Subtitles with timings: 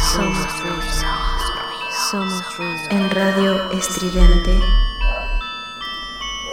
[0.00, 0.82] Somos ruido.
[2.10, 2.42] Somos.
[2.90, 4.58] En radio estridente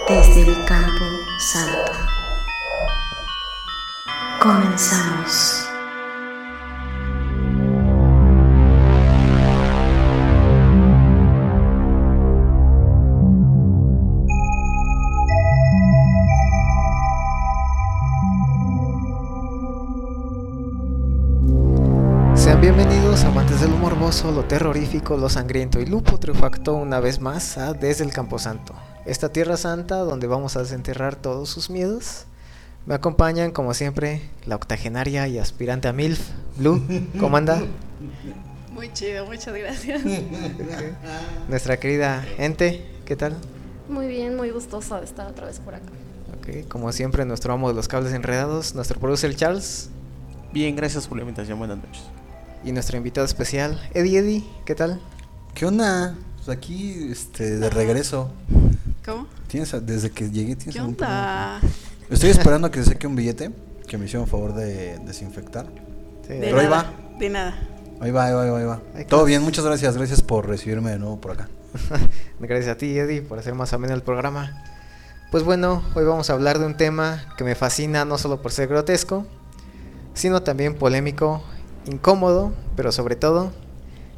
[0.08, 1.06] desde el campo
[1.40, 1.92] santo.
[4.40, 5.47] Comenzamos.
[24.38, 28.76] Lo terrorífico, lo sangriento y lo putrefacto una vez más a Desde el Camposanto,
[29.08, 32.26] esta tierra santa donde vamos a desenterrar todos sus miedos.
[32.86, 36.22] Me acompañan como siempre la octogenaria y aspirante a MILF,
[36.56, 36.80] Blue,
[37.20, 37.64] ¿cómo anda?
[38.76, 40.04] Muy chido, muchas gracias.
[41.50, 43.36] Nuestra querida Ente, ¿qué tal?
[43.90, 45.90] Muy bien, muy gustosa de estar otra vez por acá.
[46.38, 49.90] Ok, como siempre nuestro amo de los cables enredados, nuestro producer Charles
[50.54, 51.58] Bien, gracias por la invitación.
[51.58, 52.04] Buenas noches.
[52.64, 55.00] Y nuestro invitado especial Eddie Eddie, ¿qué tal?
[55.54, 56.16] ¿Qué onda?
[56.38, 58.32] Pues aquí, este, de regreso.
[59.06, 59.28] ¿Cómo?
[59.48, 61.58] ¿Tienes, a- desde que llegué, tienes ¿Qué algún onda?
[61.60, 61.76] problema?
[62.10, 63.52] Estoy esperando a que se saque un billete,
[63.88, 65.66] que me hicieron favor de desinfectar.
[66.28, 66.94] Sí, De Pero ahí va.
[67.20, 67.58] De nada.
[68.00, 68.82] Ahí va, ahí va, ahí va, ahí va.
[68.96, 69.98] Ay, Todo bien, muchas gracias.
[69.98, 71.50] Gracias por recibirme de nuevo por acá.
[72.40, 74.64] Gracias a ti, Eddie, por hacer más ameno el programa.
[75.32, 78.52] Pues bueno, hoy vamos a hablar de un tema que me fascina no solo por
[78.52, 79.26] ser grotesco,
[80.14, 81.44] sino también polémico,
[81.88, 83.52] incómodo, pero sobre todo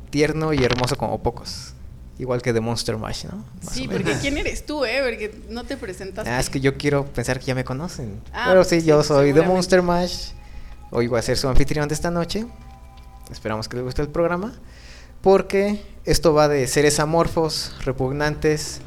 [0.09, 1.73] tierno y hermoso como pocos.
[2.17, 3.45] Igual que The Monster Mash, ¿no?
[3.63, 4.99] Más Sí, porque ¿quién eres tú, eh?
[5.03, 6.29] Porque no te presentaste.
[6.29, 8.21] Ah, es que yo quiero pensar que ya me conocen.
[8.33, 9.53] Ah, pero sí, sí, yo soy The seguramente.
[9.53, 10.31] Monster Mash.
[10.91, 12.45] Hoy voy a ser su anfitrión de esta noche.
[13.31, 14.53] Esperamos que les guste el programa.
[15.21, 18.81] Porque esto va de seres amorfos, repugnantes,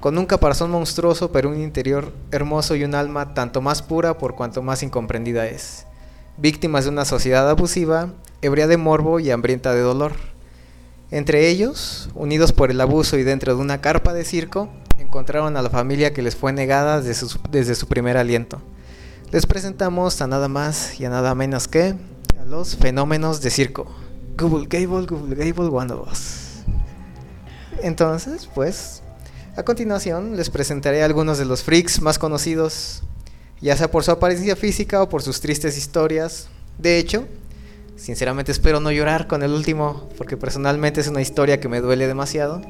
[0.00, 4.34] con un caparazón monstruoso, pero un interior hermoso y un alma tanto más pura por
[4.34, 5.86] cuanto más incomprendida es.
[6.42, 8.08] Víctimas de una sociedad abusiva,
[8.40, 10.14] ebria de morbo y hambrienta de dolor.
[11.12, 15.62] Entre ellos, unidos por el abuso y dentro de una carpa de circo, encontraron a
[15.62, 18.60] la familia que les fue negada desde su, desde su primer aliento.
[19.30, 21.94] Les presentamos a nada más y a nada menos que
[22.40, 23.86] a los fenómenos de circo.
[24.36, 26.64] Google Gable, Google Gable, one of us.
[27.84, 29.04] Entonces, pues,
[29.54, 33.04] a continuación les presentaré algunos de los freaks más conocidos,
[33.62, 36.48] ya sea por su apariencia física o por sus tristes historias.
[36.78, 37.26] De hecho,
[37.96, 42.08] sinceramente espero no llorar con el último, porque personalmente es una historia que me duele
[42.08, 42.60] demasiado.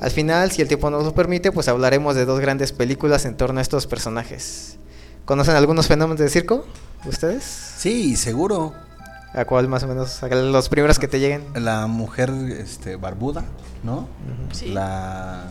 [0.00, 3.36] Al final, si el tiempo nos lo permite, pues hablaremos de dos grandes películas en
[3.36, 4.76] torno a estos personajes.
[5.24, 6.64] ¿Conocen algunos fenómenos de circo?
[7.06, 7.42] ¿Ustedes?
[7.44, 8.72] Sí, seguro.
[9.32, 10.22] ¿A cuál más o menos?
[10.22, 11.42] ¿A los primeros que te lleguen?
[11.54, 13.44] La mujer, este, barbuda,
[13.82, 14.06] ¿no?
[14.52, 14.68] Sí.
[14.68, 15.46] La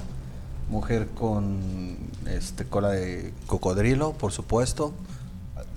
[0.69, 1.97] mujer con,
[2.27, 4.93] este, cola de cocodrilo, por supuesto.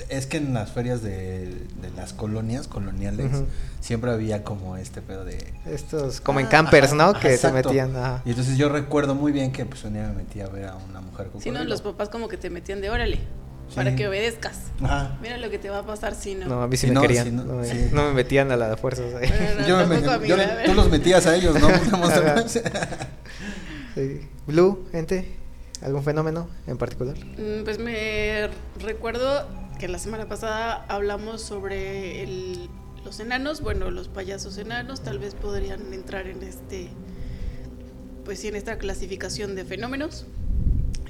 [0.09, 3.47] Es que en las ferias de, de las colonias coloniales Ujú.
[3.81, 7.05] siempre había como este pedo de Estos como en Ah, campers, Ajá, ¿no?
[7.11, 7.69] ajá, Que se exacto.
[7.71, 8.23] metían a...
[8.25, 10.77] Y entonces yo recuerdo muy bien que pues un día me metí a ver a
[10.77, 11.65] una mujer Si no, cocodrilo.
[11.65, 13.17] los papás como que te metían de órale.
[13.69, 13.75] Sí.
[13.75, 14.59] Para que obedezcas.
[14.81, 15.19] Ajá.
[15.21, 16.47] Mira lo que te va a pasar si no.
[16.47, 17.25] No, a mí sí Sí, me no, querían.
[17.25, 17.89] sí, no, no, me, sí.
[17.93, 19.28] no me metían a la de fuerzas ahí.
[19.28, 20.37] Bueno, Yo me- a mí, yo-
[20.67, 21.69] tú los metías a ellos, ¿no?
[23.95, 24.21] Sí.
[24.47, 25.37] Blue, gente,
[25.83, 27.17] ¿algún fenómeno en particular?
[27.19, 28.49] Mm, Pues me
[28.81, 29.47] recuerdo
[29.79, 32.69] que la semana pasada hablamos sobre el-
[33.05, 36.89] los enanos, bueno, los payasos enanos, tal vez podrían entrar en este,
[38.25, 40.27] pues en esta clasificación de fenómenos.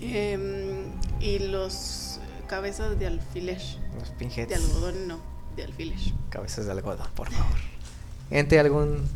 [0.00, 0.90] Em,
[1.20, 3.62] y los cabezas de alfiler,
[3.98, 4.48] Los pinheads.
[4.48, 5.20] de algodón no,
[5.56, 5.96] de alfiler.
[6.28, 7.56] Cabezas de algodón, por favor.
[8.28, 9.08] Gente, ¿algún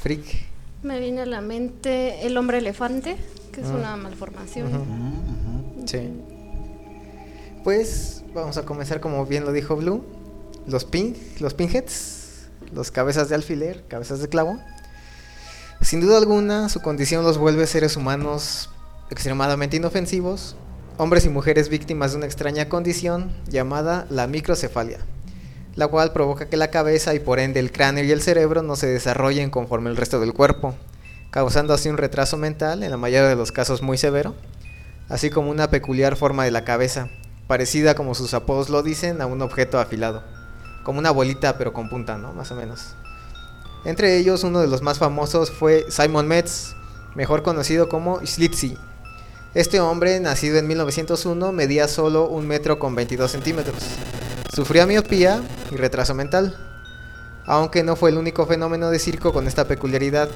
[0.00, 0.24] freak?
[0.84, 3.16] Me viene a la mente el hombre elefante,
[3.52, 3.74] que es Ah.
[3.74, 4.68] una malformación.
[5.86, 6.10] Sí.
[7.64, 10.04] Pues vamos a comenzar como bien lo dijo Blue.
[10.66, 14.58] Los pin, los pinheads, los cabezas de alfiler, cabezas de clavo.
[15.80, 18.70] Sin duda alguna, su condición los vuelve seres humanos
[19.10, 20.56] extremadamente inofensivos,
[20.96, 24.98] hombres y mujeres víctimas de una extraña condición llamada la microcefalia,
[25.76, 28.76] la cual provoca que la cabeza y por ende el cráneo y el cerebro no
[28.76, 30.74] se desarrollen conforme el resto del cuerpo,
[31.30, 34.34] causando así un retraso mental, en la mayoría de los casos muy severo,
[35.08, 37.08] así como una peculiar forma de la cabeza,
[37.46, 40.22] parecida como sus apodos lo dicen a un objeto afilado,
[40.84, 42.32] como una bolita pero con punta, ¿no?
[42.32, 42.94] Más o menos.
[43.84, 46.74] Entre ellos, uno de los más famosos fue Simon Metz,
[47.14, 48.78] mejor conocido como Schlitzie.
[49.54, 53.84] Este hombre, nacido en 1901, medía solo un metro con 22 centímetros.
[54.54, 55.42] Sufría miopía
[55.72, 56.56] y retraso mental,
[57.44, 60.28] aunque no fue el único fenómeno de circo con esta peculiaridad.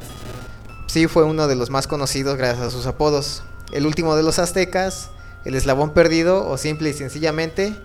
[0.89, 3.45] Sí fue uno de los más conocidos gracias a sus apodos.
[3.71, 5.11] El último de los aztecas,
[5.45, 7.77] el eslabón perdido o simple y sencillamente,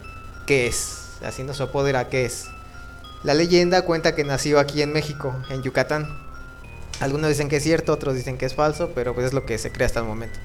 [0.48, 1.10] ¿qué es?
[1.24, 2.46] Así no su apodo era ¿qué es?
[3.22, 6.18] La leyenda cuenta que nació aquí en México, en Yucatán.
[7.00, 9.60] Algunos dicen que es cierto, otros dicen que es falso, pero pues es lo que
[9.60, 10.40] se cree hasta el momento.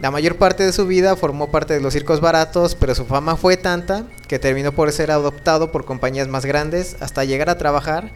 [0.00, 3.36] La mayor parte de su vida formó parte de los circos baratos, pero su fama
[3.36, 8.10] fue tanta que terminó por ser adoptado por compañías más grandes hasta llegar a trabajar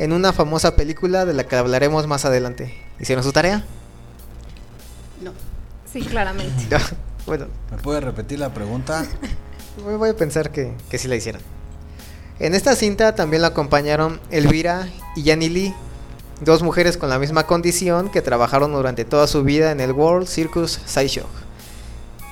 [0.00, 2.74] en una famosa película de la que hablaremos más adelante.
[2.98, 3.64] ¿Hicieron su tarea?
[5.22, 5.32] No.
[5.92, 6.76] Sí, claramente.
[7.26, 9.06] bueno, ¿Me puede repetir la pregunta?
[9.84, 11.40] voy a pensar que, que sí la hicieron.
[12.40, 15.74] En esta cinta también la acompañaron Elvira y Yani Lee,
[16.40, 20.26] dos mujeres con la misma condición que trabajaron durante toda su vida en el World
[20.26, 21.26] Circus Sideshow.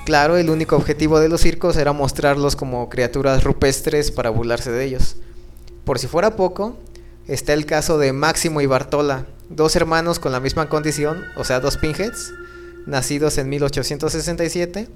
[0.04, 4.84] Claro, el único objetivo de los circos era mostrarlos como criaturas rupestres para burlarse de
[4.84, 5.16] ellos.
[5.84, 6.76] Por si fuera poco,
[7.26, 11.58] está el caso de Máximo y Bartola, dos hermanos con la misma condición, o sea,
[11.58, 12.32] dos pinheads,
[12.86, 14.88] nacidos en 1867,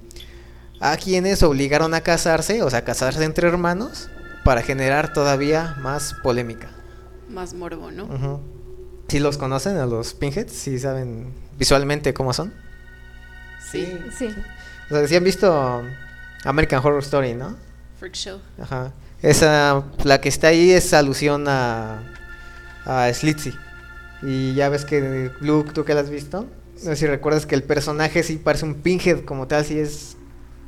[0.79, 4.09] a quienes obligaron a casarse, o sea, casarse entre hermanos,
[4.45, 6.69] para generar todavía más polémica.
[7.29, 8.05] Más morbo, ¿no?
[8.05, 8.41] Ujú.
[9.11, 10.53] ¿Sí los conocen a los pinheads?
[10.53, 12.53] ¿Sí saben visualmente cómo son?
[13.71, 13.99] Sí.
[14.17, 14.35] Sí.
[14.91, 15.83] O sea, sí han visto
[16.45, 17.57] American Horror Story, ¿no?
[17.99, 18.41] Freak Show.
[18.61, 18.93] Ajá.
[19.23, 22.03] Esa, la que está ahí es alusión a,
[22.85, 23.53] a Slitzy.
[24.23, 26.47] Y ya ves que, Luke, tú que la has visto,
[26.77, 30.17] no sé si recuerdas que el personaje sí parece un pinhead como tal, sí es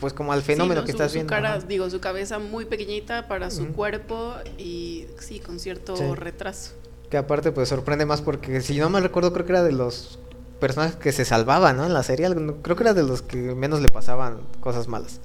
[0.00, 0.86] pues como al fenómeno Sí, ¿no?
[0.86, 1.30] que Su- estás su viendo.
[1.30, 6.02] cara, digo, su cabeza muy pequeñita para su cuerpo y sí, con cierto Sí.
[6.14, 6.72] retraso.
[7.12, 10.18] Que aparte pues sorprende más porque si no me recuerdo creo que era de los
[10.60, 11.84] personajes que se salvaban, ¿no?
[11.84, 12.26] En la serie,
[12.62, 15.20] creo que era de los que menos le pasaban cosas malas.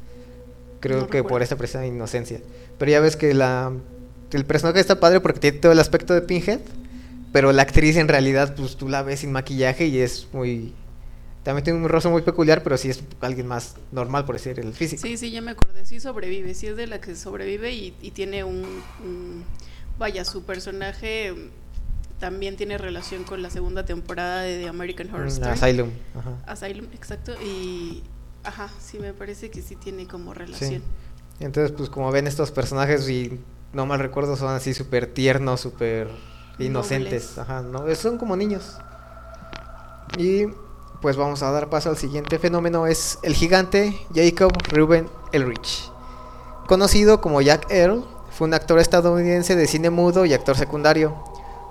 [0.81, 1.43] Creo No que por recuerdo.
[1.43, 2.41] esta precisa inocencia.
[2.77, 3.71] Pero ya ves que la
[4.33, 6.59] el personaje está padre porque tiene todo el aspecto de Pinhead,
[7.31, 10.73] pero la actriz en realidad pues tú la ves sin maquillaje y es muy
[11.45, 14.73] también tiene un rostro muy peculiar, pero sí es alguien más normal por decir el
[14.73, 15.01] físico.
[15.03, 15.85] Sí, sí, ya me acordé.
[15.85, 18.65] Sí sobrevive, sí es de la que sobrevive y, y tiene un,
[19.05, 19.45] un-
[19.97, 21.33] Vaya, su personaje
[22.19, 25.51] también tiene relación con la segunda temporada de The American Horror Mm, Story.
[25.51, 25.89] Asylum.
[26.17, 26.31] Ajá.
[26.51, 27.33] Asylum, exacto.
[27.43, 28.03] Y...
[28.43, 30.81] Ajá, sí, me parece que sí tiene como relación.
[31.39, 33.39] Entonces, pues como ven estos personajes y
[33.73, 36.09] no mal recuerdo son así súper tiernos, súper
[36.57, 37.37] inocentes, Nobles.
[37.39, 37.93] ajá, ¿no?
[37.95, 38.77] Son como niños.
[40.17, 40.45] Y
[41.01, 45.91] pues vamos a dar paso al siguiente fenómeno, es el gigante Jacob Ruben Elrich.
[46.67, 51.15] Conocido como Jack Earl, fue un actor estadounidense de cine mudo y actor secundario.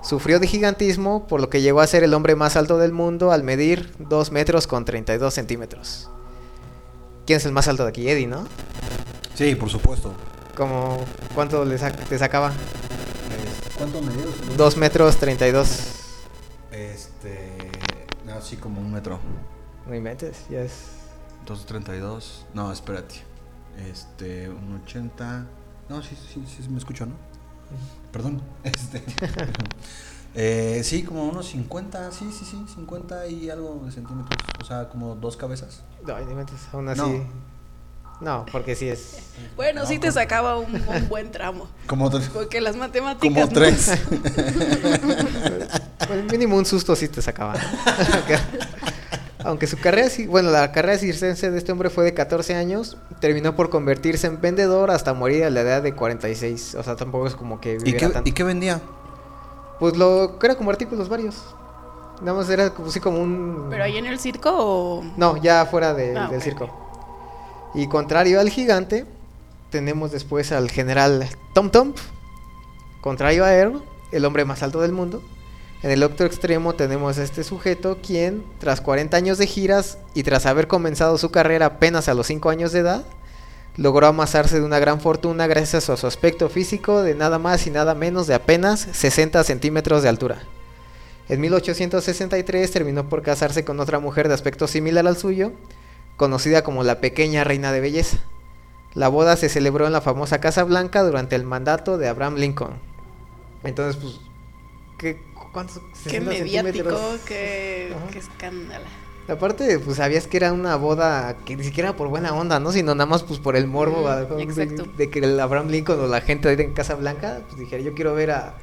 [0.07, 3.31] Sufrió de gigantismo, por lo que llegó a ser el hombre más alto del mundo
[3.31, 6.09] al medir 2 metros con 32 centímetros.
[7.25, 8.07] ¿Quién es el más alto de aquí?
[8.07, 8.45] Eddie, ¿no?
[9.35, 10.13] Sí, por supuesto.
[10.55, 10.97] Como,
[11.35, 12.53] ¿cuánto le sac- te sacaba?
[13.77, 14.23] ¿Cuánto me dio?
[14.55, 15.93] 2 metros 32.
[16.71, 17.57] Este.
[18.37, 19.19] Así como un metro.
[19.87, 20.71] No inventes, ya es.
[21.45, 22.45] 232.
[22.53, 23.15] No, espérate.
[23.89, 25.45] Este, un 80.
[25.89, 27.15] No, sí, sí, sí, me escucho, ¿no?
[28.11, 28.41] Perdón.
[28.63, 29.03] Este.
[30.35, 34.39] eh, sí, como unos 50, sí, sí, sí, 50 y algo de centímetros.
[34.61, 35.81] O sea, como dos cabezas.
[36.05, 36.15] No,
[36.73, 37.01] aún así.
[37.01, 37.47] No.
[38.19, 39.17] No, porque sí es.
[39.55, 41.67] Bueno, No, sí te sacaba un, un buen tramo.
[41.85, 43.31] Como, tres- Porque las matemáticas.
[43.31, 43.91] como no- tres.
[46.07, 47.53] Pues mínimo un susto sí te sacaba.
[49.43, 52.97] Aunque su carrera, sí- bueno, la carrera circense de este hombre fue de 14 años,
[53.19, 56.75] terminó por convertirse en vendedor hasta morir a la edad de 46.
[56.75, 58.27] O sea, tampoco es como que ¿Y qué, tanto.
[58.29, 58.81] ¿Y qué vendía?
[59.79, 61.35] Pues lo que era como artículos varios.
[62.21, 63.67] Nada más era como, así como un.
[63.69, 65.03] ¿Pero ahí en el circo o.?
[65.17, 66.69] No, ya fuera de- Ah, del circo.
[67.75, 69.05] Y contrario al gigante,
[69.69, 71.93] tenemos después al general Tom Tom.
[73.01, 75.21] Contrario a Earl, el hombre más alto del mundo.
[75.83, 80.23] En el otro extremo tenemos a este sujeto quien, tras 40 años de giras y
[80.23, 83.05] tras haber comenzado su carrera apenas a los 5 años de edad,
[83.75, 87.69] logró amasarse de una gran fortuna gracias a su aspecto físico de nada más y
[87.69, 90.39] nada menos de apenas 60 centímetros de altura.
[91.29, 95.51] En 1863 terminó por casarse con otra mujer de aspecto similar al suyo,
[96.15, 98.17] conocida como la pequeña reina de belleza.
[98.95, 102.79] La boda se celebró en la famosa Casa Blanca durante el mandato de Abraham Lincoln.
[103.63, 104.19] Entonces, pues,
[104.97, 105.21] ¿qué,
[105.57, 105.79] ¿cuántos?
[106.03, 108.85] Qué 60 mediático, qué, qué escándalo.
[109.27, 112.71] Aparte, pues sabías que era una boda que ni siquiera por buena onda, ¿no?
[112.71, 114.85] Sino nada más pues por el morbo Mm, de, exacto.
[114.95, 117.95] de que el Abraham Lincoln o la gente ahí en Casa Blanca, pues dijera, yo
[117.95, 118.55] quiero ver a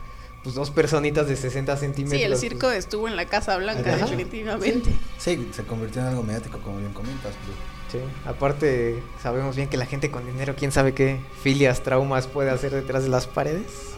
[0.45, 2.19] pues dos personitas de 60 centímetros.
[2.21, 4.05] Sí, el pues, circo estuvo en la Casa Blanca, Ajá.
[4.07, 4.91] definitivamente.
[5.19, 7.33] Sí, se convirtió en algo mediático, como bien comentas.
[7.45, 7.55] Blue.
[7.91, 12.51] Sí, aparte sabemos bien que la gente con dinero, quién sabe qué filias, traumas puede
[12.51, 13.95] hacer detrás de las paredes.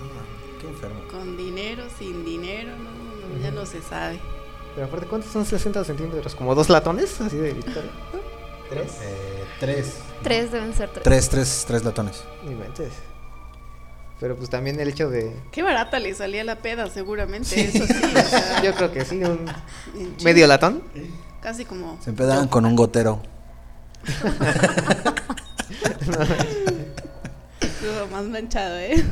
[0.60, 1.00] Qué enfermo.
[1.10, 2.36] Con dinero, sin dinero,
[3.46, 4.18] ya no se sabe.
[4.74, 6.34] Pero aparte, ¿cuántos son 60 centímetros?
[6.34, 7.20] ¿Como dos latones?
[7.20, 7.90] Así de Victoria.
[8.68, 8.92] ¿Tres?
[9.02, 9.94] Eh, tres.
[10.22, 11.04] Tres deben ser tres.
[11.04, 12.24] Tres, tres, tres latones.
[12.44, 12.92] Ni mentes.
[14.18, 15.36] Pero pues también el hecho de...
[15.52, 17.92] Qué barata le salía la peda, seguramente, eso sí.
[17.92, 19.46] o sea, Yo creo que sí, un
[20.24, 20.82] medio latón.
[21.40, 21.98] Casi como...
[22.02, 23.20] Se empezaban con un gotero.
[27.60, 29.04] Estuvo más manchado, ¿eh?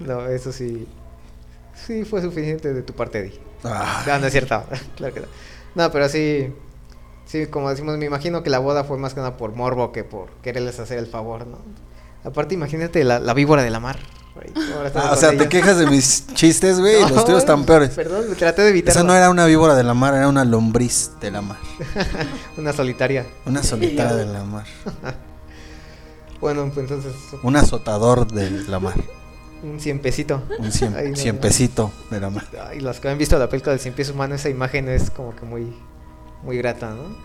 [0.00, 0.86] No, eso sí.
[1.74, 3.40] Sí, fue suficiente de tu parte, Eddie.
[3.64, 4.62] Ah, No, no es cierto.
[4.96, 5.26] claro que no.
[5.74, 6.52] No, pero sí.
[7.24, 10.04] Sí, como decimos, me imagino que la boda fue más que nada por morbo que
[10.04, 11.58] por quererles hacer el favor, ¿no?
[12.24, 13.98] Aparte, imagínate la, la víbora de la mar.
[14.94, 17.90] Ah, o sea, te quejas de mis chistes, güey, No, los tuyos están peores.
[17.90, 18.90] Perdón, me traté de evitar.
[18.90, 21.58] Esa no era una víbora de la mar, era una lombriz de la mar.
[22.56, 23.26] Una solitaria.
[23.46, 24.64] Una solitaria de la mar.
[26.40, 27.12] Bueno, pues entonces,
[27.42, 28.94] Un azotador de la mar.
[29.62, 30.42] Un cien pesito.
[30.58, 31.40] Un cien, Ay, no, cien
[31.76, 31.92] no.
[32.10, 32.32] de la.
[32.68, 35.34] Ay, los que han visto la película del cien pies humano, esa imagen es como
[35.34, 35.72] que muy,
[36.42, 37.16] muy grata, ¿no?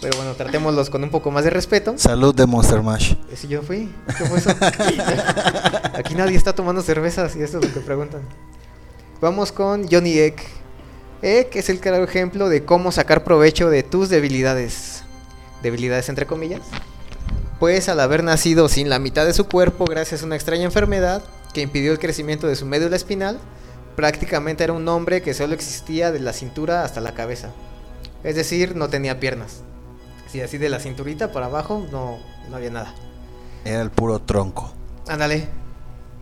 [0.00, 1.94] Pero bueno, tratémoslos con un poco más de respeto.
[1.96, 3.14] Salud de Monster Mash.
[3.34, 4.50] Si yo fui, ¿qué fue eso?
[5.94, 8.20] Aquí nadie está tomando cervezas y eso es lo que preguntan.
[9.20, 10.42] Vamos con Johnny Eck.
[11.22, 15.02] Eck es el claro ejemplo de cómo sacar provecho de tus debilidades.
[15.62, 16.60] Debilidades entre comillas.
[17.58, 21.22] Pues al haber nacido sin la mitad de su cuerpo gracias a una extraña enfermedad
[21.54, 23.38] que impidió el crecimiento de su médula espinal,
[23.96, 27.50] prácticamente era un hombre que solo existía de la cintura hasta la cabeza.
[28.22, 29.62] Es decir, no tenía piernas.
[30.28, 32.18] Si así de la cinturita para abajo no,
[32.50, 32.94] no había nada.
[33.64, 34.72] Era el puro tronco.
[35.08, 35.48] Ándale.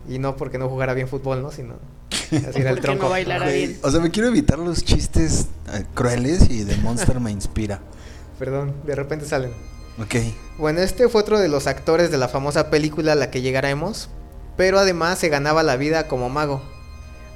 [0.07, 1.51] Y no porque no jugara bien fútbol, ¿no?
[1.51, 1.75] Sino
[2.47, 3.03] así era el tronco.
[3.03, 3.77] no bailara bien.
[3.83, 7.81] O sea, me quiero evitar los chistes eh, crueles y de Monster me inspira.
[8.39, 9.51] Perdón, de repente salen.
[9.99, 10.15] Ok.
[10.57, 14.09] Bueno, este fue otro de los actores de la famosa película a la que llegaremos,
[14.57, 16.61] pero además se ganaba la vida como mago.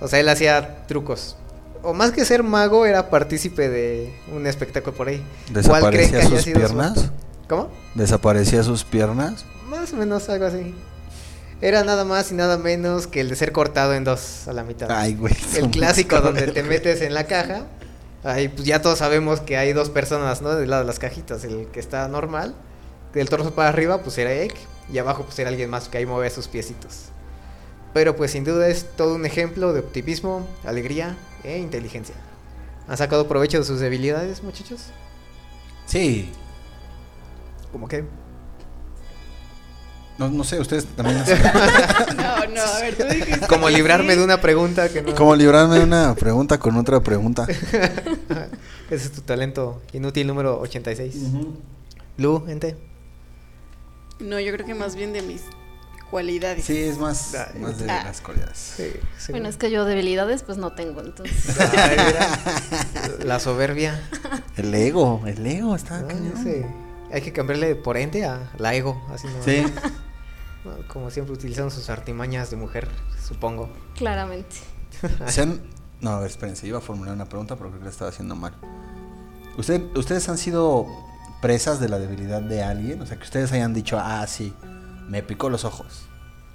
[0.02, 1.36] O sea, él hacía trucos.
[1.84, 5.24] O más que ser mago, era partícipe de un espectáculo por ahí.
[5.66, 7.12] ¿Cuál creen que ¿Desaparecía sus sido su- piernas?
[7.48, 7.70] ¿Cómo?
[7.96, 9.46] ¿Desaparecía sus piernas?
[9.70, 10.76] Más o menos algo así.
[11.62, 14.64] Era nada más y nada menos que el de ser cortado en dos a la
[14.64, 14.90] mitad.
[14.92, 15.36] Ay, güey.
[15.58, 17.64] el clásico donde te metes en la caja.
[18.24, 20.56] Ahí pues ya todos sabemos que hay dos personas, ¿no?
[20.56, 21.44] Del lado de las cajitas.
[21.44, 22.56] El que está normal,
[23.14, 24.54] del torso para arriba, pues era Egg.
[24.92, 27.06] Y abajo pues era alguien más que ahí mueve sus piecitos.
[27.94, 32.16] Pero pues sin duda es todo un ejemplo de optimismo, alegría e inteligencia.
[32.88, 34.88] ¿Han sacado provecho de sus debilidades, muchachos?
[35.86, 36.32] Sí.
[37.72, 38.06] ¿Cómo que?
[40.20, 41.18] No, no sé, ustedes también.
[42.18, 45.16] No, no, a ver, tú dijiste Como librarme de una pregunta que no...
[45.16, 47.48] Como librarme de una pregunta con otra pregunta.
[48.90, 51.16] Ese es tu talento inútil número 86.
[52.18, 52.76] Lu, ente.
[54.20, 55.42] No, yo creo que más bien de mis
[56.12, 56.66] cualidades.
[56.66, 58.04] Sí, es más, más de ah.
[58.04, 58.58] las cualidades.
[58.76, 59.32] Sí, sí.
[59.32, 61.58] Bueno, es que yo debilidades pues no tengo, entonces.
[61.78, 61.98] Ay,
[63.24, 64.02] la soberbia.
[64.58, 66.34] El ego, el ego está Ah, cañón.
[66.44, 66.66] sí.
[67.12, 69.44] Hay que cambiarle por ende a la ego, así no.
[69.44, 69.64] Sí.
[70.88, 72.88] Como siempre utilizando sus artimañas de mujer,
[73.26, 73.70] supongo.
[73.96, 74.56] Claramente.
[75.28, 75.62] Se han-
[76.02, 78.36] No, a ver, espérense, iba a formular una pregunta, pero creo que la estaba haciendo
[78.36, 78.54] mal.
[79.58, 80.86] ¿Usted, ¿Ustedes han sido
[81.42, 83.02] presas de la debilidad de alguien?
[83.02, 84.54] O sea, que ustedes hayan dicho, ah, sí,
[85.08, 86.06] me picó los ojos.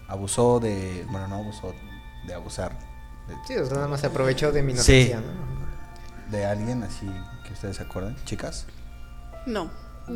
[0.09, 1.07] Abusó de.
[1.11, 1.75] Bueno, no abusó
[2.27, 2.79] de abusar.
[3.29, 5.09] De, Sí, o sea, nada más se aprovechó de mi Sí.
[5.09, 6.31] inocencia, ¿no?
[6.31, 7.07] de alguien así
[7.47, 8.67] que ustedes se acuerdan, chicas.
[9.47, 9.71] No,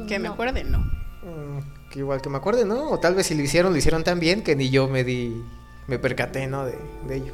[0.08, 0.34] que me No.
[0.34, 0.78] acuerde, no.
[1.22, 2.90] Mm, que igual que me acuerde, ¿no?
[2.90, 5.42] O tal vez si lo hicieron, lo hicieron tan bien que ni yo me di,
[5.86, 6.64] me percaté, ¿no?
[6.64, 7.32] De, de ello.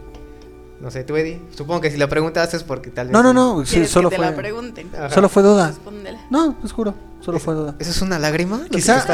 [0.80, 1.40] No sé, tú, Eddie.
[1.54, 3.12] Supongo que si la preguntaste es porque tal vez.
[3.12, 4.30] No, no, no, sí, ¿Quieres solo que te fue.
[4.30, 4.90] la pregunten?
[5.12, 5.68] Solo fue duda.
[5.68, 6.26] Respóndela.
[6.30, 7.76] No, les juro, solo fue duda.
[7.78, 8.64] ¿Eso es una lágrima?
[8.70, 9.04] Quizá-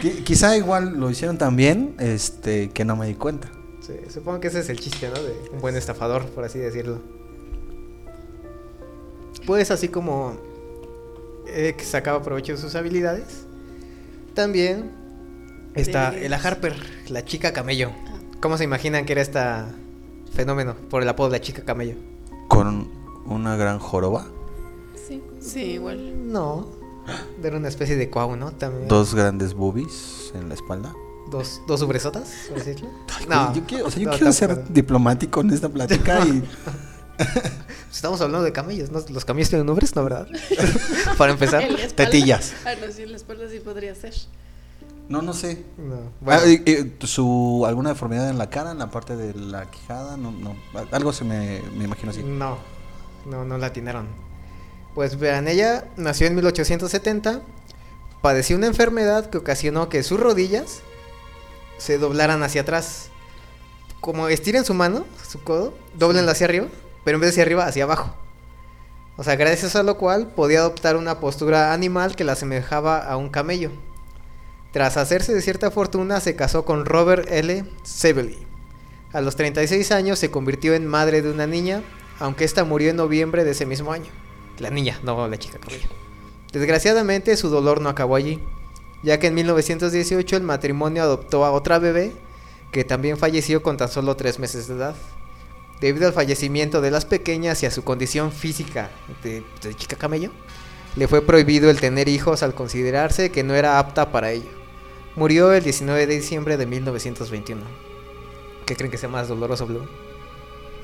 [0.24, 3.48] Quizá igual lo hicieron tan bien este, que no me di cuenta.
[3.80, 5.20] Sí, supongo que ese es el chiste, ¿no?
[5.20, 7.00] De un buen estafador, por así decirlo.
[9.46, 10.36] Pues así como
[11.48, 13.44] eh, que sacaba provecho de sus habilidades,
[14.34, 14.90] también
[15.74, 16.74] está Ella Harper,
[17.08, 17.90] la chica camello.
[18.40, 19.66] ¿Cómo se imaginan que era esta
[20.32, 21.94] fenómeno por el apodo de la chica camello?
[22.48, 22.88] Con
[23.26, 24.26] una gran joroba,
[25.08, 25.22] Sí.
[25.40, 26.30] Sí, igual.
[26.30, 26.68] No,
[27.42, 28.52] era una especie de cuau, ¿no?
[28.52, 28.88] También.
[28.88, 30.94] dos grandes boobies en la espalda.
[31.30, 32.90] Dos, dos sobresotas, por decirlo.
[33.26, 34.72] Güey, yo quiero, o sea, yo no, quiero ser tampoco.
[34.72, 36.42] diplomático en esta plática y
[37.92, 39.00] Estamos hablando de camellos, ¿no?
[39.10, 40.28] Los camellos tienen nombres, ¿no, verdad?
[41.18, 41.62] Para empezar.
[41.62, 41.88] Espalda.
[41.94, 42.52] Tetillas.
[42.64, 44.14] Ah, no, sí, en la espalda sí podría ser.
[45.08, 45.64] No, no sé.
[45.78, 45.94] No.
[45.96, 46.62] Ah, Bueno, y-
[47.00, 50.54] y su alguna deformidad en la cara, en la parte de la quijada, no, no,
[50.92, 52.22] algo se me, me imagino así.
[52.22, 52.58] no,
[53.26, 54.06] no, no la atinaron.
[54.94, 57.40] Pues vean, ella nació en 1870,
[58.20, 60.80] padeció una enfermedad que ocasionó que sus rodillas
[61.78, 63.08] se doblaran hacia atrás.
[64.00, 66.66] Como estiren su mano, su codo, doblenla hacia arriba,
[67.08, 68.14] pero en vez de hacia arriba, hacia abajo.
[69.16, 73.16] O sea, gracias a lo cual podía adoptar una postura animal que la asemejaba a
[73.16, 73.70] un camello.
[74.72, 77.64] Tras hacerse de cierta fortuna, se casó con Robert L.
[77.82, 78.36] Sevely.
[79.14, 81.82] A los 36 años se convirtió en madre de una niña,
[82.20, 84.10] aunque esta murió en noviembre de ese mismo año.
[84.58, 85.58] La niña, no la chica.
[86.52, 88.38] Desgraciadamente su dolor no acabó allí,
[89.02, 92.12] ya que en 1918 el matrimonio adoptó a otra bebé
[92.70, 94.94] que también falleció con tan solo 3 meses de edad.
[95.80, 98.90] Debido al fallecimiento de las pequeñas y a su condición física
[99.22, 100.32] de, de chica camello,
[100.96, 104.50] le fue prohibido el tener hijos al considerarse que no era apta para ello.
[105.14, 107.62] Murió el 19 de diciembre de 1921.
[108.66, 109.88] ¿Qué creen que sea más doloroso, Blue?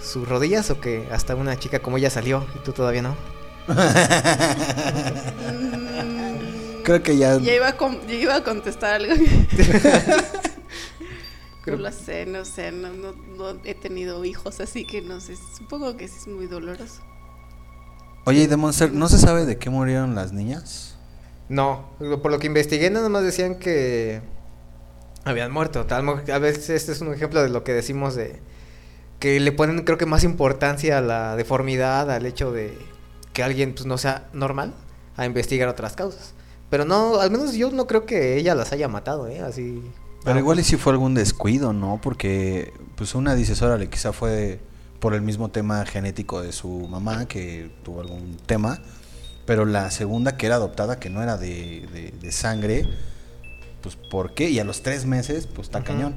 [0.01, 3.17] ¿Sus rodillas o que hasta una chica como ella salió y tú todavía no?
[6.85, 7.39] Creo que ya.
[7.39, 9.15] Ya iba a, ya iba a contestar algo.
[11.67, 15.37] No lo sé, no sé, no, no, no he tenido hijos, así que no sé,
[15.57, 17.03] supongo que sí es muy doloroso.
[18.27, 20.97] Oye, y de Monster, ¿no se sabe de qué murieron las niñas?
[21.49, 21.91] No,
[22.23, 24.23] por lo que investigué nada más decían que
[25.25, 25.85] habían muerto.
[25.87, 28.41] Tal, a veces este es un ejemplo de lo que decimos de
[29.19, 32.77] que le ponen creo que más importancia a la deformidad, al hecho de
[33.33, 34.75] que alguien pues, no sea normal,
[35.17, 36.35] a investigar otras causas.
[36.71, 39.41] Pero no, al menos yo no creo que ella las haya matado, ¿eh?
[39.41, 39.83] Así...
[40.25, 42.01] Pero Ah, igual y si fue algún descuido, ¿no?
[42.03, 44.61] Porque pues una dices, órale, quizá fue
[45.01, 48.81] por el mismo tema genético de su mamá, que tuvo algún tema,
[49.45, 52.87] pero la segunda que era adoptada, que no era de, de- de sangre,
[53.83, 54.49] pues ¿por qué?
[54.49, 56.15] Y a los tres meses, pues está cañón.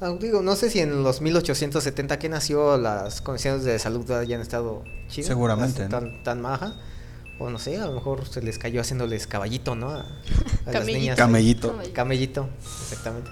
[0.00, 4.40] Ah, digo, no sé si en los 1870 que nació las condiciones de salud hayan
[4.40, 5.28] estado chidas.
[5.28, 5.98] Seguramente, así ¿no?
[5.98, 6.74] Tan, tan maja.
[7.38, 9.90] O no sé, a lo mejor se les cayó haciéndoles caballito, ¿no?
[9.90, 10.04] A, a
[10.64, 10.98] las Camellito.
[10.98, 11.16] niñas.
[11.18, 11.68] Camellito.
[11.68, 11.94] Camellito.
[11.94, 12.48] Camellito,
[12.82, 13.30] exactamente.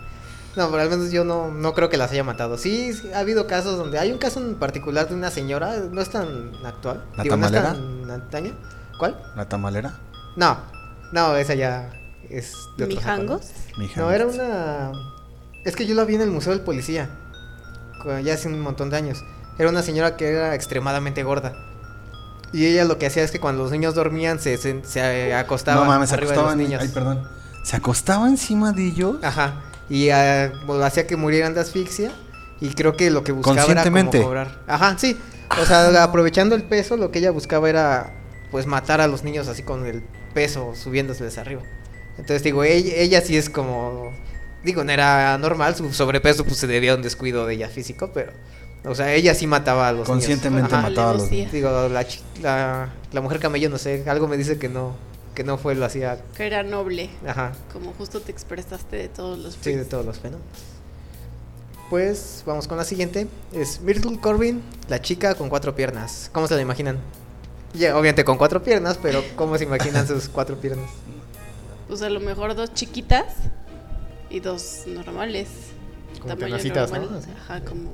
[0.57, 2.59] No, pero al menos yo no, no creo que las haya matado.
[2.59, 3.99] Sí, sí, ha habido casos donde...
[3.99, 7.05] Hay un caso en particular de una señora, no es tan actual.
[7.17, 7.75] ¿La digo, no es tamalera?
[7.75, 8.53] tan antaña.
[8.99, 9.21] ¿Cuál?
[9.35, 9.99] ¿La tamalera?
[10.37, 10.59] No,
[11.11, 11.91] no, esa ya
[12.31, 13.47] es de otros ¿Mijangos?
[13.51, 13.79] épocas.
[13.79, 14.93] Mi No, era una...
[15.65, 17.09] Es que yo la vi en el Museo del Policía,
[18.23, 19.25] ya hace un montón de años.
[19.59, 21.55] Era una señora que era extremadamente gorda.
[22.55, 25.81] Y ella lo que hacía es que cuando los niños dormían se, se, se acostaba
[25.81, 26.83] No mames, se arriba de los acostaba en- niños.
[26.83, 27.29] Ay, perdón.
[27.65, 29.17] ¿Se acostaba encima de ellos?
[29.23, 29.63] Ajá.
[29.91, 30.09] Y
[30.67, 32.13] bueno, hacía que murieran de asfixia.
[32.61, 34.23] Y creo que lo que buscaba era como Conscientemente.
[34.23, 34.59] cobrar.
[34.67, 35.19] Ajá, sí.
[35.61, 38.13] O sea, aprovechando el peso, lo que ella buscaba era
[38.51, 41.63] pues matar a los niños así con el peso subiéndoseles arriba.
[42.17, 44.13] Entonces digo, ella, ella sí es como
[44.63, 48.11] digo, no era normal, su sobrepeso pues se debía a un descuido de ella físico,
[48.15, 48.33] pero
[48.85, 50.09] o sea, ella sí mataba a los niños.
[50.09, 51.49] Conscientemente mataba a los Alevosía.
[51.51, 54.95] Digo, la, chi- la, la mujer camello, no sé, algo me dice que no,
[55.35, 56.21] que no fue lo hacía.
[56.37, 57.53] Que era noble, Ajá.
[57.73, 60.47] como justo te expresaste de todos los Sí, de todos los fenómenos.
[61.91, 63.29] Pues vamos con la siguiente.
[63.53, 66.31] Es Myrtle Corbin, la chica con cuatro piernas.
[66.33, 66.99] ¿Cómo se la imaginan?
[67.75, 70.89] Ya, obviamente con cuatro piernas, pero ¿cómo se imaginan sus cuatro piernas?
[71.89, 73.27] Pues a lo mejor dos chiquitas
[74.31, 75.49] y dos normales.
[76.21, 76.41] Como ¿no?
[76.49, 77.11] normal.
[77.19, 77.31] Así.
[77.37, 77.93] Ajá, como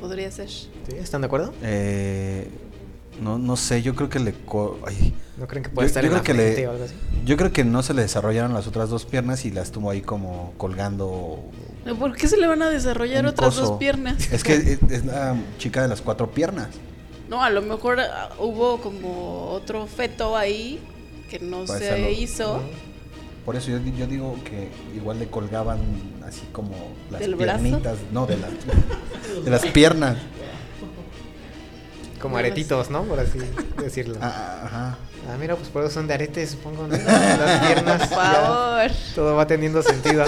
[0.00, 0.48] podría ser.
[0.48, 0.68] ¿Sí?
[0.98, 1.52] ¿Están de acuerdo?
[1.62, 2.48] Eh,
[3.22, 4.32] no, no sé, yo creo que le...
[4.32, 6.68] co- ay, ¿No creen que puede Yo- estar yo en la creo que le- frente
[6.68, 6.94] o algo así?
[7.24, 10.00] Yo creo que no se le desarrollaron las otras dos piernas y las tuvo ahí
[10.02, 11.40] como colgando.
[11.98, 13.70] ¿Por qué se le van a desarrollar otras coso.
[13.70, 14.32] dos piernas?
[14.32, 16.68] Es que es, es la chica de las cuatro piernas.
[17.28, 20.80] No, a lo mejor ah, hubo como otro feto ahí
[21.28, 22.62] que no se hizo.
[23.48, 25.78] Por eso yo, di- yo digo que igual le colgaban
[26.26, 26.74] así como
[27.10, 27.62] las ¿Del brazo?
[27.62, 27.96] piernitas.
[28.12, 28.50] No, de las,
[29.44, 30.18] de las piernas.
[32.20, 33.04] Como No aretitos, ¿no?
[33.04, 33.38] Por así
[33.80, 34.16] decirlo.
[34.20, 35.38] Ah, Ah, ajá.
[35.40, 36.94] mira, pues por eso son de aretes, supongo, ¿no?
[36.94, 38.00] Las piernas.
[38.08, 38.32] Por ya.
[38.34, 38.90] favor.
[39.14, 40.26] Todo va teniendo sentido.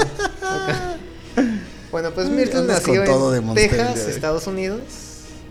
[1.92, 4.10] Bueno, pues Myrtle nació todo en Texas, de hoy.
[4.12, 4.80] Estados Unidos.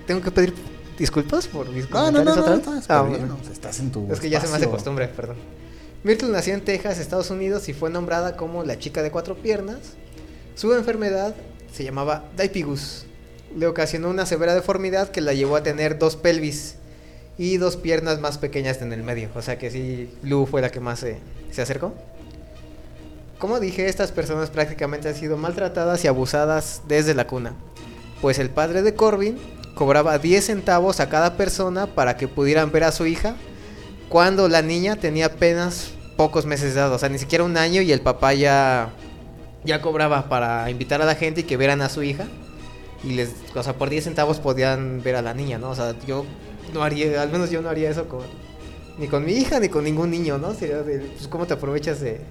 [0.07, 0.55] Tengo que pedir
[0.97, 3.37] disculpas por mis No, no, no, no, otra no, está Ah, bien, bueno.
[3.51, 5.35] estás en tu Es que ya se me hace costumbre, perdón.
[6.01, 9.79] Myrtle nació en Texas, Estados Unidos y fue nombrada como la chica de cuatro piernas.
[10.55, 11.35] Su enfermedad
[11.73, 13.05] se llamaba Daipigus.
[13.53, 16.75] Le ocasionó una severa deformidad que la llevó a tener dos pelvis
[17.37, 19.29] y dos piernas más pequeñas en el medio.
[19.35, 21.17] O sea que sí, Blue fue la que más se,
[21.51, 21.93] se acercó.
[23.37, 27.55] Como dije, estas personas prácticamente han sido maltratadas y abusadas desde la cuna.
[28.21, 29.37] Pues el padre de Corbin
[29.75, 33.35] cobraba 10 centavos a cada persona para que pudieran ver a su hija
[34.09, 37.81] cuando la niña tenía apenas pocos meses de edad, o sea, ni siquiera un año
[37.81, 38.89] y el papá ya
[39.63, 42.25] ya cobraba para invitar a la gente y que vieran a su hija
[43.03, 45.69] y les, o sea, por 10 centavos podían ver a la niña, ¿no?
[45.71, 46.25] O sea, yo
[46.73, 48.21] no haría, al menos yo no haría eso con
[48.97, 50.53] ni con mi hija ni con ningún niño, ¿no?
[50.53, 52.21] Sería de, pues cómo te aprovechas de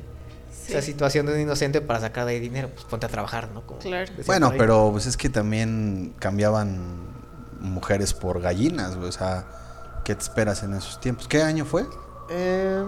[0.50, 0.72] Sí.
[0.74, 3.62] esa situación de un inocente para sacar de ahí dinero, pues ponte a trabajar, ¿no?
[3.66, 4.10] Como Claro.
[4.26, 6.78] Bueno, pero pues es que también cambiaban
[7.60, 9.46] mujeres por gallinas, o sea,
[10.08, 11.28] ¿qué te esperas en esos tiempos?
[11.28, 11.86] ¿Qué año fue?
[12.30, 12.82] Eh,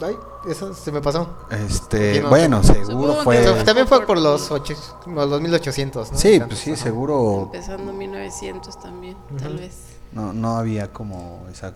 [0.00, 0.16] ay,
[0.48, 1.28] eso se me pasó.
[1.50, 2.74] Este, no bueno, sé.
[2.84, 3.64] seguro Supongo fue...
[3.64, 4.74] También fue por- los, ocho,
[5.06, 6.16] los 1800, ¿no?
[6.18, 6.82] Sí, Tantos, pues sí, ajá.
[6.84, 9.74] seguro Empezando 1900 también, tal vez.
[10.12, 11.74] no, no había como esa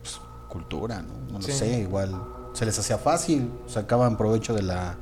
[0.00, 1.12] pues, cultura, ¿no?
[1.30, 1.52] No lo Sí.
[1.52, 2.18] sé, igual
[2.54, 4.96] se les hacía fácil, sacaban provecho de la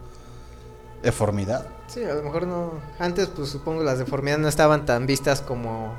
[1.05, 1.64] deformidad.
[1.87, 2.72] Sí, a lo mejor no.
[2.98, 5.92] Antes, pues supongo las deformidades no estaban tan vistas como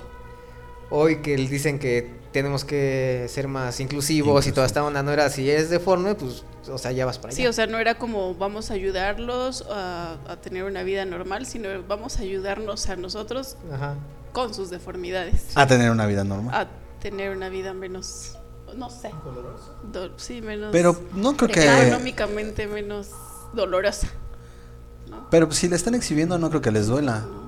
[0.89, 5.29] hoy que dicen que tenemos que ser más inclusivos y toda esta onda no era
[5.29, 7.37] si eres deforme, pues, o sea, ya vas para allá.
[7.37, 11.45] Sí, o sea, no era como vamos a ayudarlos a, a tener una vida normal,
[11.45, 13.95] sino vamos a ayudarnos a nosotros Ajá.
[14.33, 15.55] con sus deformidades.
[15.55, 16.53] A tener una vida normal.
[16.53, 16.67] A
[17.01, 18.35] tener una vida menos,
[18.75, 19.11] no sé.
[19.91, 20.69] do- sí, menos.
[20.71, 21.87] Pero no creo que...
[21.87, 23.09] Económicamente menos
[23.53, 24.07] dolorosa.
[25.29, 27.19] Pero si le están exhibiendo no creo que les duela.
[27.19, 27.42] No,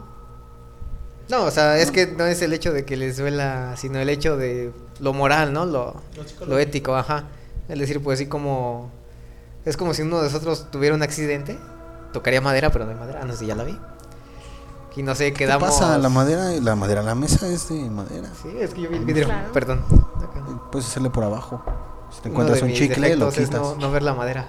[1.31, 4.37] o sea, es que no es el hecho de que les duela, sino el hecho
[4.37, 5.65] de lo moral, ¿no?
[5.65, 5.95] Lo,
[6.47, 7.25] lo ético, ajá.
[7.67, 8.91] Es decir, pues sí como...
[9.65, 11.57] Es como si uno de nosotros tuviera un accidente.
[12.13, 13.19] Tocaría madera, pero no hay madera.
[13.23, 13.77] Ah, no sé, ya la vi.
[14.95, 15.69] Y no sé, ¿Qué quedamos...
[15.69, 15.97] pasa?
[15.97, 18.29] La madera, la madera, la mesa es de madera.
[18.41, 19.51] Sí, es que yo vi el vidrio, Claro.
[19.51, 19.83] perdón.
[20.17, 20.45] Acá.
[20.71, 21.61] Puedes hacerle por abajo.
[22.11, 23.49] Si te encuentras un chicle, lo quitas.
[23.59, 24.47] no, no ver la madera.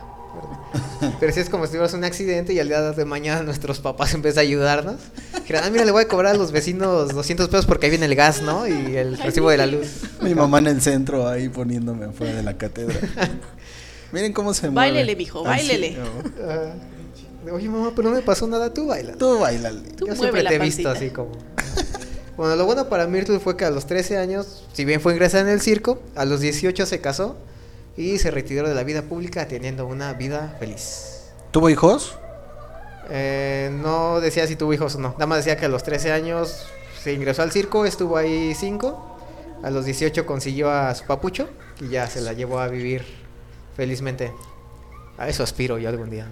[1.21, 4.15] Pero si es como si tuvieras un accidente y al día de mañana nuestros papás
[4.15, 4.97] empiezan a ayudarnos.
[5.41, 8.07] Dijeran, ah, mira, le voy a cobrar a los vecinos 200 pesos porque ahí viene
[8.07, 8.67] el gas, ¿no?
[8.67, 9.89] Y el recibo de la luz.
[10.23, 12.97] Mi mamá en el centro ahí poniéndome afuera de la cátedra.
[14.13, 14.93] Miren cómo se mueve.
[14.93, 15.97] Báilele, mijo, Así, báilele.
[15.99, 16.05] ¿no?
[16.49, 16.75] Ah,
[17.53, 19.15] Oye, mamá, pero no me pasó nada, tú baila.
[19.15, 19.91] Tú bailale.
[19.91, 21.33] Tú Yo siempre te he visto así como.
[22.37, 25.45] Bueno, lo bueno para Myrtle fue que a los 13 años, si bien fue ingresada
[25.45, 27.37] en el circo, a los 18 se casó
[27.97, 31.31] y se retiró de la vida pública teniendo una vida feliz.
[31.51, 32.19] ¿Tuvo hijos?
[33.09, 35.11] Eh, no decía si tuvo hijos o no.
[35.13, 36.67] Nada más decía que a los 13 años
[37.03, 39.19] se ingresó al circo, estuvo ahí 5.
[39.63, 41.49] A los 18 consiguió a su papucho
[41.81, 43.05] y ya se la llevó a vivir
[43.77, 44.33] felizmente.
[45.17, 46.27] A eso aspiro yo algún día.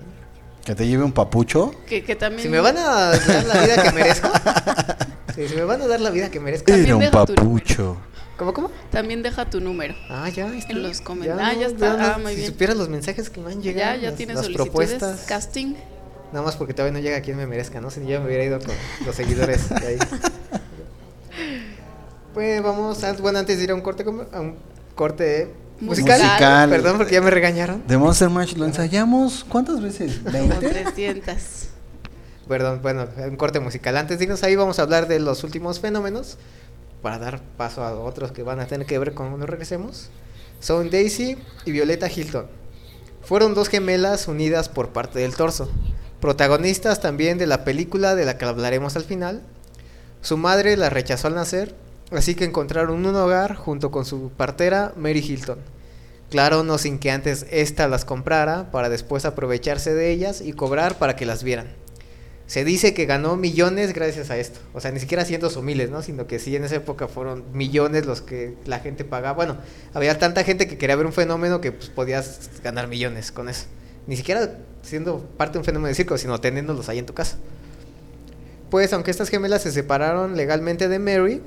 [0.65, 1.75] ¿Que te lleve un papucho?
[1.87, 2.43] Que, que también.
[2.43, 4.29] Si me van a dar la vida que merezco.
[5.35, 6.73] sí, si me van a dar la vida que merezco.
[6.73, 7.97] Era un papucho.
[8.37, 8.71] ¿Cómo, cómo?
[8.91, 9.95] También deja tu número.
[10.09, 10.73] Ah, ya, ahí está.
[10.73, 11.97] En los comen- Ya ah, ya está.
[11.97, 12.51] no, Ah, muy si bien.
[12.53, 13.95] supieras los mensajes que me han llegado.
[13.97, 14.71] Ya, ya las- tienes las solicitudes.
[14.91, 15.27] propuestas.
[15.27, 15.75] Casting.
[16.33, 17.91] Nada más porque todavía no llega quien me merezca, ¿no?
[17.93, 18.75] Si yo me hubiera ido con
[19.07, 19.99] los seguidores de ahí.
[22.33, 24.57] Pues vamos, a, bueno, antes de ir a un corte, a un
[24.97, 26.19] corte musical.
[26.21, 26.69] Musical.
[26.71, 27.87] Perdón porque ya me regañaron.
[27.87, 30.19] De Monster Mash lo ensayamos ¿cuántas veces?
[30.25, 30.59] Como ¿20?
[30.59, 31.35] 300.
[32.49, 33.97] Perdón, bueno, un corte musical.
[33.97, 36.37] Antes de irnos ahí vamos a hablar de los últimos fenómenos
[37.05, 40.09] para dar paso a otros que van a tener que ver cuando regresemos.
[40.59, 41.37] Son Daisy
[41.67, 42.47] y Violeta Hilton.
[43.21, 45.71] Fueron dos gemelas unidas por parte del torso,
[46.23, 49.43] protagonistas también de la película de la que hablaremos al final.
[50.23, 51.75] Su madre la rechazó al nacer,
[52.11, 55.59] así que encontraron un hogar junto con su partera Mary Hilton.
[56.31, 60.97] Claro, no sin que antes ésta las comprara para después aprovecharse de ellas y cobrar
[60.97, 61.84] para que las vieran.
[62.47, 64.61] Se dice que ganó millones gracias a esto.
[64.75, 66.03] O sea, ni siquiera cientos o miles, ¿no?
[66.03, 69.35] Sino que sí, en esa época fueron millones los que la gente pagaba.
[69.35, 69.57] Bueno,
[69.95, 73.65] había tanta gente que quería ver un fenómeno que pues, podías ganar millones con eso.
[74.07, 77.39] Ni siquiera siendo parte de un fenómeno de circo, sino teniéndolos ahí en tu casa.
[78.71, 81.41] Pues, aunque estas gemelas se separaron legalmente de Mary,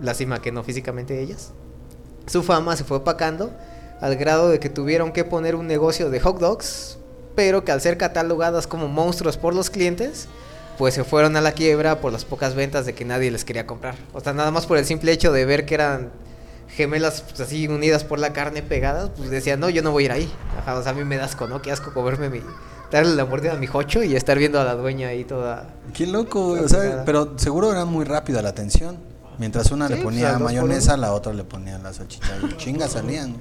[0.00, 1.52] lástima que no físicamente ellas,
[2.26, 3.52] su fama se fue opacando
[4.00, 6.98] al grado de que tuvieron que poner un negocio de hot dogs,
[7.34, 10.28] pero que al ser catalogadas como monstruos por los clientes,
[10.78, 13.66] pues se fueron a la quiebra por las pocas ventas de que nadie les quería
[13.66, 13.94] comprar.
[14.12, 16.10] O sea, nada más por el simple hecho de ver que eran
[16.68, 20.06] gemelas pues, así unidas por la carne pegadas, pues decían, no, yo no voy a
[20.06, 20.32] ir ahí.
[20.58, 21.62] Ajá, o sea, a mí me da asco, ¿no?
[21.62, 22.40] Qué asco comerme mi...
[22.90, 25.68] Darle la mordida a mi jocho y estar viendo a la dueña ahí toda...
[25.94, 28.98] Qué loco, o sea, pero seguro era muy rápida la atención.
[29.38, 32.36] Mientras una Sí, le pues, ponía por mayonesa, la otra le ponía la salchicha.
[32.48, 33.36] Y chingas salían.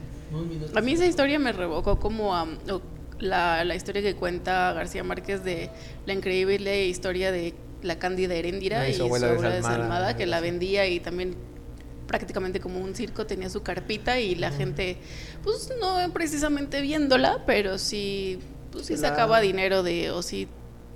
[0.76, 2.48] A mí esa historia me revocó como a
[3.24, 5.70] la, la historia que cuenta García Márquez de
[6.06, 10.88] la increíble historia de la cándida Heréndira y su abuela desalmada, desalmada, que la vendía
[10.88, 11.36] y también
[12.08, 14.98] prácticamente como un circo tenía su carpita y la gente
[15.44, 18.40] pues no precisamente viéndola pero sí
[18.72, 20.48] pues sí la- sacaba dinero de o sí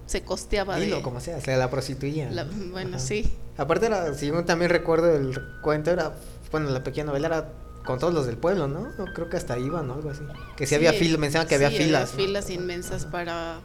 [0.06, 1.02] se costeaba Dilo, de...
[1.02, 2.30] como sea, se la prostituía.
[2.32, 2.72] la- ¿no?
[2.72, 3.00] bueno, Ajá.
[3.06, 3.30] sí.
[3.58, 6.14] Aparte, era, si yo también recuerdo el cuento, era,
[6.52, 7.50] bueno, la pequeña novela era
[7.88, 8.92] con todos los del pueblo, ¿no?
[8.98, 10.22] No, Creo que hasta iban o algo así.
[10.56, 12.12] Que si había Sí, filas, mencionaban que había sí, filas.
[12.14, 12.18] ¿no?
[12.20, 13.62] filas inmensas para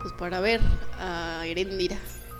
[0.00, 0.60] pues para ver
[0.98, 1.96] a Erendira.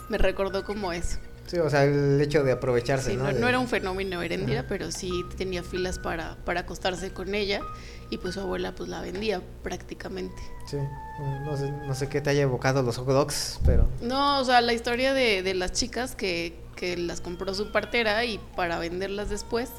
[0.08, 1.18] Me recordó como eso.
[1.46, 3.24] Sí, o sea, el hecho de aprovecharse, Sí, ¿no?
[3.24, 4.68] no, De- no era un fenómeno Erendira, Ajá.
[4.68, 7.62] pero sí tenía filas para, para acostarse con ella
[8.10, 10.40] y pues su abuela pues la vendía prácticamente.
[10.66, 13.88] Sí, no- no sé, no sé qué te haya evocado los hot dogs, pero...
[14.02, 18.24] No, o sea, la historia de, de las chicas que, que las compró su partera
[18.26, 19.70] y para venderlas después,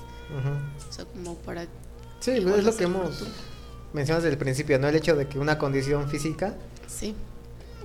[0.87, 1.63] o sea, como para...
[2.19, 3.23] Sí, es lo que hemos
[3.93, 4.87] mencionado desde el principio, ¿no?
[4.87, 6.53] El hecho de que una condición física,
[6.87, 7.15] Sí.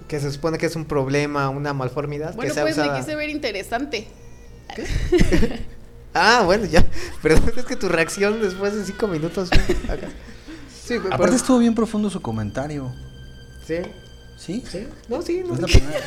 [0.09, 2.92] que se supone que es un problema, una malformidad, Bueno, que sea pues usada...
[2.92, 4.07] me quise ver interesante.
[6.16, 6.85] Ah, bueno, ya.
[7.22, 9.50] Pero es que tu reacción después de cinco minutos...
[9.88, 10.09] acá.
[10.85, 12.92] Sí, pero- Aparte estuvo bien profundo su comentario.
[13.66, 13.78] Sí,
[14.37, 14.62] ¿Sí?
[14.70, 14.87] sí.
[15.09, 15.54] No, sí, no.
[15.54, 15.98] Es la primera,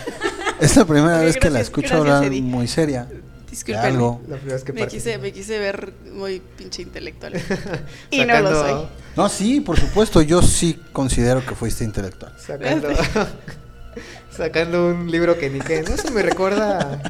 [0.62, 3.10] es la primera vez que la escucho hablar muy seria.
[3.48, 3.86] De Disculpen.
[3.86, 4.22] algo.
[4.28, 5.22] La primera vez que Me quise, participo.
[5.22, 7.34] me quise ver muy pinche intelectual.
[8.12, 8.88] y no lo soy.
[9.16, 12.34] No, sí, por supuesto, yo sí considero que fuiste intelectual.
[12.40, 12.90] Sacando,
[14.32, 15.82] sacando un libro que ni que.
[15.84, 17.02] No se me recuerda.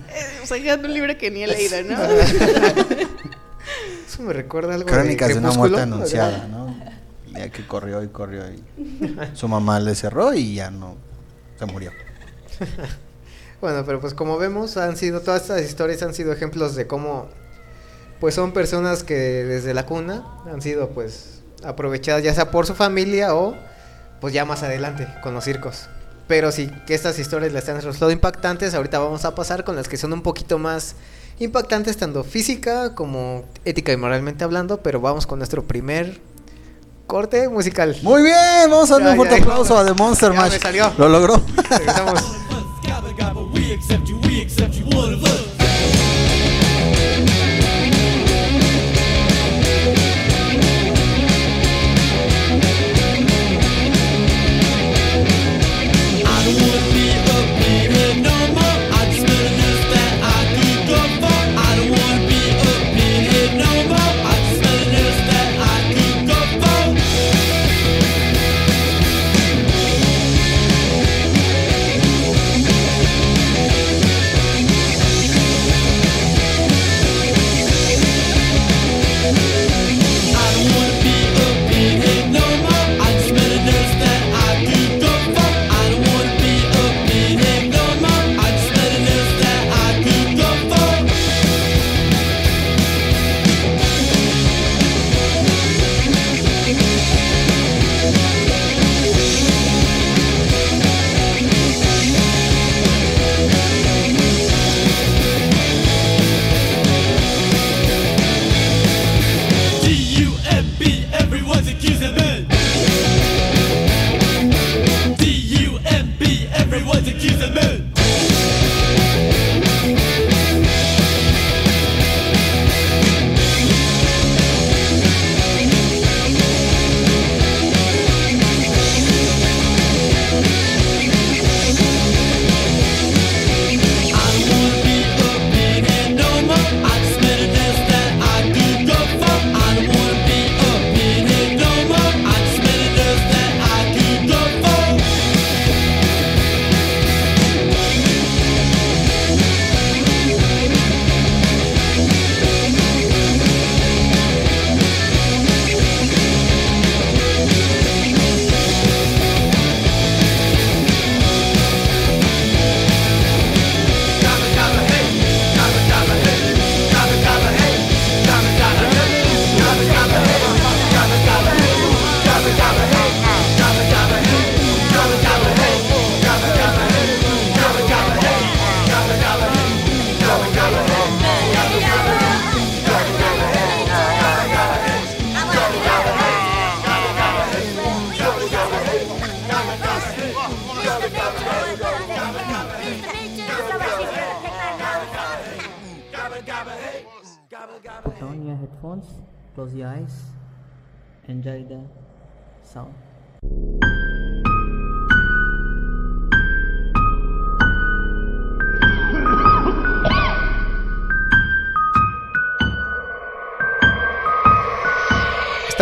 [0.45, 1.97] Sacando un libro que ni he leído, ¿no?
[4.07, 5.69] Eso me recuerda algo Crónicas de una Crepúsculo.
[5.69, 6.75] muerte anunciada, ¿no?
[7.27, 8.63] El día que corrió y corrió y
[9.33, 10.95] su mamá le cerró y ya no
[11.59, 11.91] se murió.
[13.61, 17.27] Bueno, pero pues como vemos, han sido todas estas historias han sido ejemplos de cómo
[18.19, 22.75] pues son personas que desde la cuna han sido pues aprovechadas ya sea por su
[22.75, 23.55] familia o
[24.21, 25.89] pues ya más adelante con los circos.
[26.27, 29.87] Pero sí que estas historias las han resultado impactantes, ahorita vamos a pasar con las
[29.87, 30.95] que son un poquito más
[31.39, 36.19] impactantes tanto física como ética y moralmente hablando, pero vamos con nuestro primer
[37.05, 37.95] corte musical.
[38.01, 40.59] Muy bien, vamos a darle un fuerte ya, aplauso a The Monster me Mash.
[40.59, 40.91] salió.
[40.97, 41.41] Lo logró.
[41.69, 42.23] Regresamos.
[43.17, 45.56] Gabba gabba, we accept you, we accept you, one of us.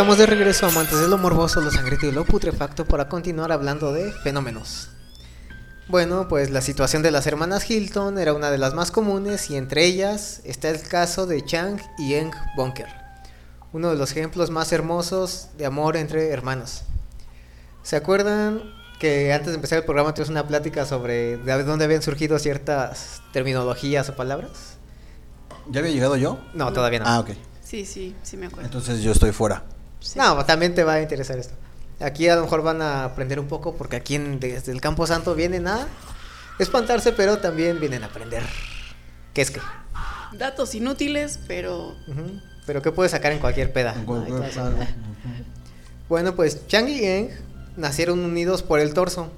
[0.05, 3.91] Estamos de regreso, amantes de lo morboso, lo sangrito y lo putrefacto, para continuar hablando
[3.91, 4.89] de fenómenos.
[5.87, 9.55] Bueno, pues la situación de las hermanas Hilton era una de las más comunes y
[9.55, 12.85] entre ellas está el caso de Chang y Eng Bunker,
[13.73, 16.83] uno de los ejemplos más hermosos de amor entre hermanos.
[17.81, 18.61] ¿Se acuerdan
[18.99, 23.23] que antes de empezar el programa tuvimos una plática sobre de dónde habían surgido ciertas
[23.33, 24.77] terminologías o palabras?
[25.67, 26.37] ¿Ya había llegado yo?
[26.53, 27.05] No, todavía no.
[27.07, 27.31] Ah, ok.
[27.63, 28.67] Sí, sí, sí me acuerdo.
[28.67, 29.63] Entonces yo estoy fuera.
[30.05, 30.19] Sí.
[30.19, 31.53] No, también te va a interesar esto.
[31.99, 35.07] Aquí a lo mejor van a aprender un poco porque aquí en- desde el Campo
[35.07, 35.87] Santo vienen a
[36.59, 38.43] espantarse, pero también vienen a aprender.
[39.33, 39.61] ¿Qué es que?
[40.33, 41.95] Datos inútiles, pero.
[42.65, 43.93] Pero ¿qué puedes sacar en cualquier peda?
[46.09, 47.29] Bueno, pues Chang y Eng
[47.77, 49.31] nacieron unidos por el torso,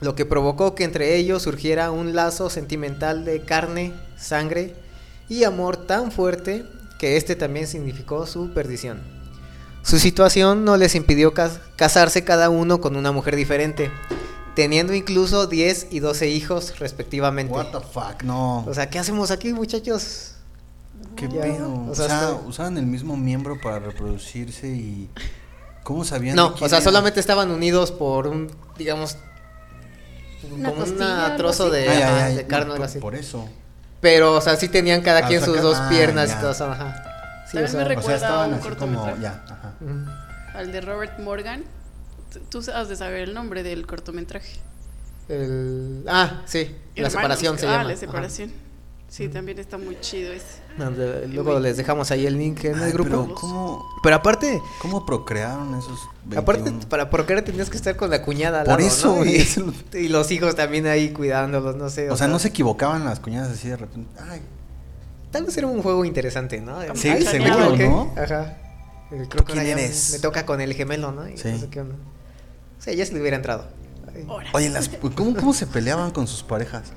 [0.00, 4.74] lo que provocó que entre ellos surgiera un lazo sentimental de carne, sangre
[5.28, 6.64] y amor tan fuerte
[6.98, 9.00] que este también significó su perdición.
[9.90, 13.90] Su situación no les impidió cas- casarse cada uno con una mujer diferente,
[14.54, 17.52] teniendo incluso 10 y 12 hijos respectivamente.
[17.52, 18.64] What the fuck, no.
[18.66, 20.34] O sea, ¿qué hacemos aquí, muchachos?
[21.16, 21.68] ¿Qué ya, pedo?
[21.72, 25.10] o O sea, sea, está- usaban el mismo miembro para reproducirse y.
[25.82, 26.36] ¿Cómo sabían?
[26.36, 26.80] No, o sea, era?
[26.82, 28.48] solamente estaban unidos por un,
[28.78, 29.16] digamos,
[30.54, 32.98] Una como un trozo de, Ay, ajá, ay, de no, carne o por, algo así.
[33.00, 33.48] por eso.
[34.00, 36.36] Pero, o sea, sí tenían cada Ah, quien sus dos ah, piernas ya.
[36.36, 37.02] y todo eso, ajá.
[37.50, 38.76] Sí, o También me sea, O sea, Recuerda estaban un así como.
[39.02, 39.22] cortometraje.
[39.22, 40.58] Ya, ajá.
[40.58, 41.64] al de Robert Morgan,
[42.48, 44.58] tú has de saber el nombre del cortometraje.
[45.28, 46.64] El- ah, sí,
[46.96, 47.84] la Hermanos, separación se ah, llama.
[47.84, 48.00] la ajá.
[48.00, 48.52] separación.
[49.08, 50.60] Sí, también está muy chido ese.
[51.32, 53.10] Luego les dejamos ahí el link en el Ay, grupo.
[53.10, 56.40] Pero, Pero, ¿cómo, aparte, ¿Cómo procrearon esos 21?
[56.40, 59.24] aparte para procrear tenías que estar con la cuñada al Por lado, eso, ¿no?
[59.24, 62.08] y Y, eso- y los hijos también ahí cuidándolos, no sé.
[62.08, 64.08] O sea, no se equivocaban las cuñadas así de repente.
[64.30, 64.42] Ay,
[65.30, 66.78] Tal vez era un juego interesante, ¿no?
[66.94, 67.76] Sí, Ay, seguro.
[67.76, 68.14] ¿no?
[68.20, 68.56] Ajá.
[69.12, 70.10] Eh, Creo que quién me- eres?
[70.12, 71.28] Me toca con el gemelo, ¿no?
[71.28, 71.48] Y Sí.
[71.52, 71.96] no sé qué onda.
[72.78, 73.66] O sea, ya se le hubiera entrado.
[74.14, 74.26] Ay.
[74.52, 76.92] Oye, las, ¿cómo, ¿cómo se peleaban con sus parejas?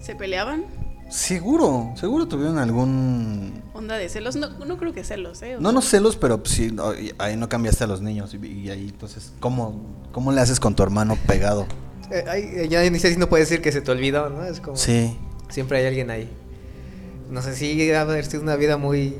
[0.00, 0.64] ¿Se peleaban?
[1.10, 3.62] Seguro, seguro tuvieron algún...
[3.74, 4.36] Onda de celos.
[4.36, 5.56] No, no creo que celos, ¿eh?
[5.56, 8.00] O No, sea, no celos, pero pues, sí, no, y ahí no cambiaste a los
[8.00, 8.32] niños.
[8.34, 11.66] Y, y ahí, entonces, ¿cómo, ¿cómo le haces con tu hermano pegado?
[12.12, 14.44] Eh, ay, eh, ya ni sé si no puedes decir que se te olvidó, ¿no?
[14.44, 14.76] Es como.
[14.76, 15.16] Sí.
[15.48, 16.30] Siempre hay alguien ahí.
[17.30, 19.16] No sé si debe haber sido una vida muy,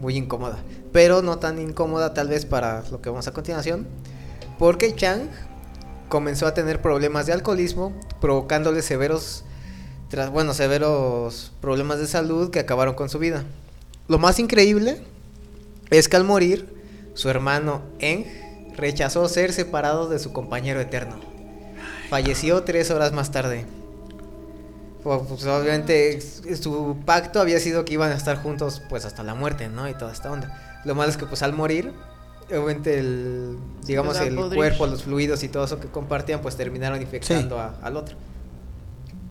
[0.00, 0.58] muy incómoda.
[0.92, 3.86] Pero no tan incómoda, tal vez, para lo que vamos a continuación.
[4.58, 5.28] Porque Chang
[6.08, 9.44] comenzó a tener problemas de alcoholismo, provocándole severos.
[10.32, 13.44] Bueno, severos problemas de salud que acabaron con su vida.
[14.08, 15.02] Lo más increíble
[15.90, 16.68] es que al morir,
[17.14, 18.24] su hermano Eng
[18.76, 21.20] rechazó ser separado de su compañero eterno.
[22.08, 23.66] Falleció tres horas más tarde.
[25.02, 29.34] Pues, pues, obviamente su pacto había sido que iban a estar juntos pues hasta la
[29.34, 29.88] muerte, ¿no?
[29.88, 30.80] Y toda esta onda.
[30.84, 31.92] Lo malo es que pues al morir,
[32.50, 34.56] obviamente el, digamos el podrir.
[34.58, 38.16] cuerpo, los fluidos y todo eso que compartían pues terminaron infectando a- al otro.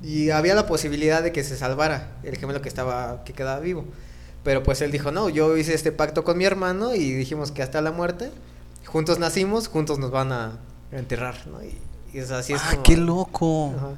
[0.01, 3.85] Y había la posibilidad de que se salvara el gemelo que estaba que quedaba vivo.
[4.43, 7.61] Pero pues él dijo, "No, yo hice este pacto con mi hermano y dijimos que
[7.61, 8.31] hasta la muerte
[8.85, 10.53] juntos nacimos, juntos nos van a
[10.91, 11.77] enterrar, ¿no?" Y,
[12.13, 13.73] y es así es ah, como- qué loco.
[13.75, 13.89] Ajá.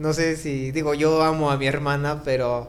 [0.00, 2.68] No sé si, digo, yo amo a mi hermana, pero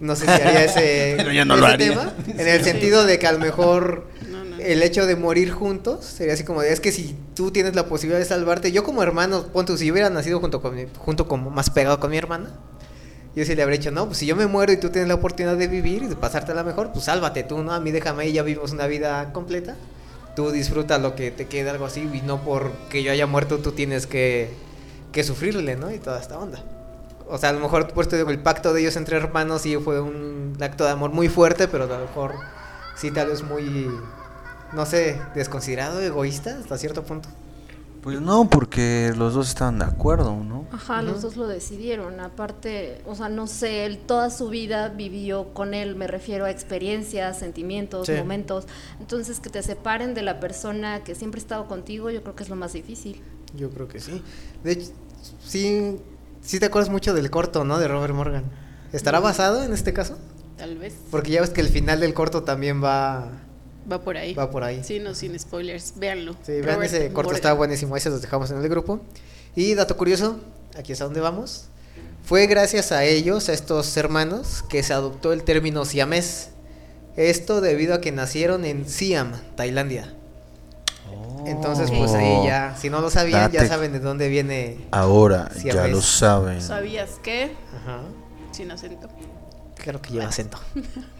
[0.00, 1.92] no sé si haría ese, Pero yo no ese lo haría.
[1.92, 2.12] tema.
[2.26, 4.56] En el sentido de que a lo mejor No, no.
[4.58, 7.86] el hecho de morir juntos sería así como de, es que si tú tienes la
[7.86, 10.86] posibilidad de salvarte, yo como hermano, pon tú, si yo hubiera nacido junto con mi-
[10.98, 12.50] junto con más pegado con mi hermana,
[13.34, 15.14] yo sí le habría dicho, no, pues si yo me muero y tú tienes la
[15.16, 17.72] oportunidad de vivir y de pasártela mejor, pues sálvate tú, ¿no?
[17.74, 19.76] A mí déjame ahí, ya vivimos una vida completa.
[20.34, 23.72] Tú disfruta lo que te queda, algo así, y no porque yo haya muerto tú
[23.72, 24.50] tienes que,
[25.16, 25.90] que sufrirle, ¿no?
[25.90, 26.62] Y toda esta onda.
[27.26, 30.54] O sea, a lo mejor digo, el pacto de ellos entre hermanos sí fue un
[30.60, 32.34] acto de amor muy fuerte, pero a lo mejor
[32.98, 33.88] sí tal vez muy,
[34.74, 37.30] no sé, desconsiderado, egoísta hasta cierto punto.
[38.02, 40.66] Pues no, porque los dos estaban de acuerdo, ¿no?
[40.70, 42.20] Ajá, los dos lo decidieron.
[42.20, 46.50] Aparte, o sea, no sé, él toda su vida vivió con él, me refiero a
[46.50, 48.12] experiencias, sentimientos, Sí.
[48.12, 48.66] momentos.
[49.00, 52.42] Entonces, que te separen de la persona que siempre ha estado contigo, yo creo que
[52.42, 53.22] es lo más difícil.
[53.56, 54.22] Yo creo que sí.
[54.62, 54.90] De hecho,
[55.44, 55.96] sí,
[56.42, 57.78] sí te acuerdas mucho del corto, ¿no?
[57.78, 58.44] De Robert Morgan.
[58.92, 60.18] ¿Estará basado en este caso?
[60.56, 60.94] Tal vez.
[61.10, 63.30] Porque ya ves que el final del corto también va,
[63.90, 64.34] Va por ahí.
[64.34, 64.82] va por ahí.
[64.82, 65.94] Sí, no, sin spoilers.
[65.96, 66.34] Véanlo.
[66.42, 67.34] Sí, vean Robert ese corto, Morgan.
[67.36, 67.96] está buenísimo.
[67.96, 69.00] Ese los dejamos en el grupo.
[69.54, 70.40] Y dato curioso,
[70.76, 71.66] aquí es a donde vamos.
[72.24, 76.48] Fue gracias a ellos, a estos hermanos, que se adoptó el término siamés.
[77.16, 80.15] Esto debido a que nacieron en Siam, Tailandia.
[81.46, 84.86] Entonces, pues ahí ya, si no lo sabían, ya saben de dónde viene.
[84.90, 86.60] Ahora ya lo saben.
[86.60, 87.52] ¿Sabías que?
[87.74, 88.00] Ajá.
[88.52, 89.08] Sin acento.
[89.76, 90.58] Claro que lleva acento.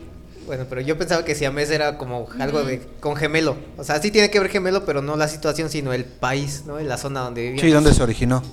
[0.46, 3.56] Bueno, pero yo pensaba que siamés era como algo de con gemelo.
[3.76, 6.78] O sea, sí tiene que ver gemelo, pero no la situación, sino el país, ¿no?
[6.78, 7.66] En la zona donde vivían.
[7.66, 8.44] Sí, ¿dónde se originó?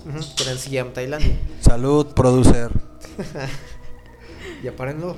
[0.42, 1.38] Era en Siam, Tailandia.
[1.62, 2.72] Salud, producer.
[4.64, 5.18] Ya párenlo.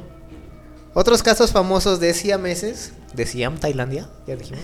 [0.96, 4.64] Otros casos famosos de siameses, de Siam, Tailandia, ya dijimos,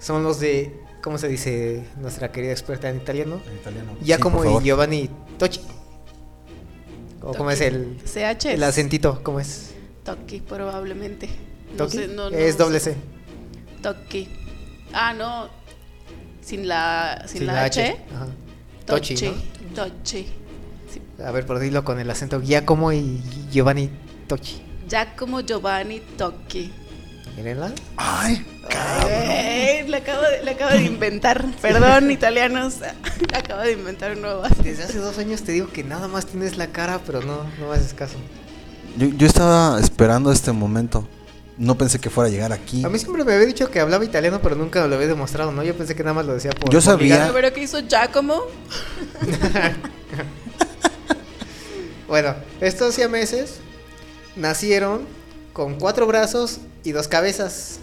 [0.00, 3.40] son los de, ¿cómo se dice nuestra querida experta en italiano?
[3.48, 3.96] En italiano.
[4.02, 4.62] Giacomo Sí, favor.
[4.62, 5.60] Giovanni Tocci.
[7.22, 7.74] ¿O cómo es Tocchi.
[7.74, 8.46] el, CH.
[8.54, 9.20] el acentito?
[9.22, 9.74] ¿Cómo es?
[10.04, 11.28] Toki, probablemente.
[11.72, 11.96] No ¿Tocchi?
[11.98, 12.80] sé, no- no es doble.
[12.80, 12.96] C.
[13.82, 14.28] Toki.
[14.92, 15.48] Ah, no.
[16.40, 17.96] Sin la, sin la, H.
[18.14, 18.26] Ajá.
[18.86, 19.32] Tocci, Tochi.
[19.74, 20.26] Tochi.
[21.24, 23.22] A ver, por dilo con el acento Giacomo y
[23.52, 23.88] Giovanni
[24.26, 24.60] Tocci.
[24.88, 26.72] Giacomo Giovanni Tocchi.
[27.36, 27.72] Mírenla.
[27.96, 31.44] Ay, Ay, le acabo de, acabo de inventar.
[31.60, 32.76] Perdón, italianos.
[33.34, 34.42] acabo de inventar un nuevo.
[34.62, 37.68] Desde hace dos años te digo que nada más tienes la cara, pero no, no
[37.68, 38.16] me haces caso.
[38.96, 41.06] yo, yo estaba esperando este momento.
[41.58, 42.82] No pensé que fuera a llegar aquí.
[42.84, 45.62] A mí siempre me había dicho que hablaba italiano, pero nunca lo había demostrado, ¿no?
[45.62, 46.70] Yo pensé que nada más lo decía por.
[46.70, 47.16] Yo por sabía.
[47.16, 47.32] ligar.
[47.32, 48.40] ¿Pero qué hizo Giacomo?
[52.08, 53.54] Bueno, estos siameses
[54.36, 55.06] nacieron
[55.54, 57.80] con cuatro brazos y dos cabezas,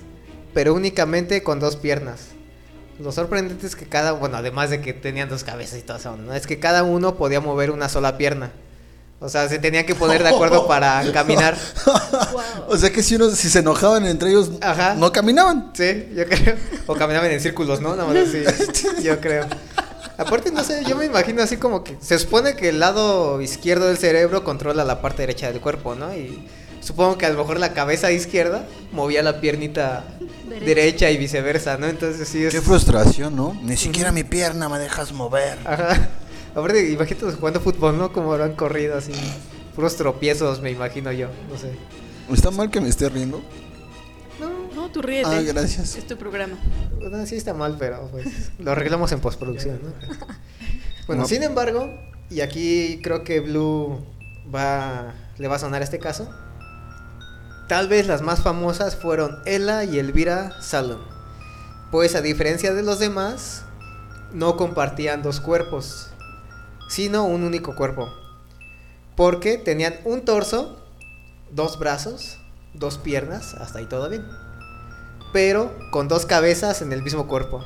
[0.53, 2.19] pero únicamente con dos piernas.
[2.99, 6.17] Lo sorprendente es que cada, bueno, además de que tenían dos cabezas y todo eso,
[6.17, 6.33] ¿no?
[6.33, 8.51] es que cada uno podía mover una sola pierna.
[9.21, 11.57] O sea, se tenían que poner de acuerdo para caminar.
[12.67, 14.95] o sea que si uno, si se enojaban entre ellos, Ajá.
[14.95, 15.71] no caminaban.
[15.73, 16.55] Sí, yo creo.
[16.87, 17.95] O caminaban en círculos, ¿no?
[17.97, 18.43] Nada más así.
[19.03, 19.45] Yo creo.
[20.17, 23.87] Aparte, no sé, yo me imagino así como que se supone que el lado izquierdo
[23.87, 26.13] del cerebro controla la parte derecha del cuerpo, ¿no?
[26.13, 26.45] Y
[26.89, 30.03] supongo que a lo mejor la cabeza izquierda movía la piernita
[30.47, 30.65] Derecha.
[30.65, 31.85] derecha, y viceversa, ¿no?
[31.85, 32.51] Entonces sí es.
[32.51, 33.55] Qué frustración, ¿no?
[33.61, 35.59] Ni siquiera mi pierna me dejas mover.
[35.65, 36.09] Ajá.
[36.55, 38.11] Aparte, imagínate jugando fútbol, ¿no?
[38.11, 39.11] Como lo han corrido así.
[39.75, 41.27] Puros tropiezos, me imagino yo.
[41.47, 41.71] No sé.
[42.33, 43.39] ¿Está mal que me esté riendo?
[44.75, 45.29] No, tú ríete.
[45.29, 45.95] Ah, gracias.
[45.95, 46.57] Es tu programa.
[46.99, 48.25] Bueno, sí está mal, pero pues
[48.57, 49.93] lo arreglamos en postproducción, ¿no?
[51.07, 51.27] Bueno, No.
[51.27, 51.87] sin embargo,
[52.29, 53.99] y aquí creo que Blue
[54.53, 56.29] va le va a sonar este caso.
[57.69, 60.97] Tal vez las más famosas fueron Ella y Elvira Salon.
[61.91, 63.61] Pues a diferencia de los demás,
[64.33, 66.07] no compartían dos cuerpos,
[66.89, 68.09] sino un único cuerpo.
[69.15, 70.83] Porque tenían un torso,
[71.51, 72.39] dos brazos,
[72.73, 74.25] dos piernas, hasta ahí todo bien.
[75.31, 77.63] Pero con dos cabezas en el mismo cuerpo.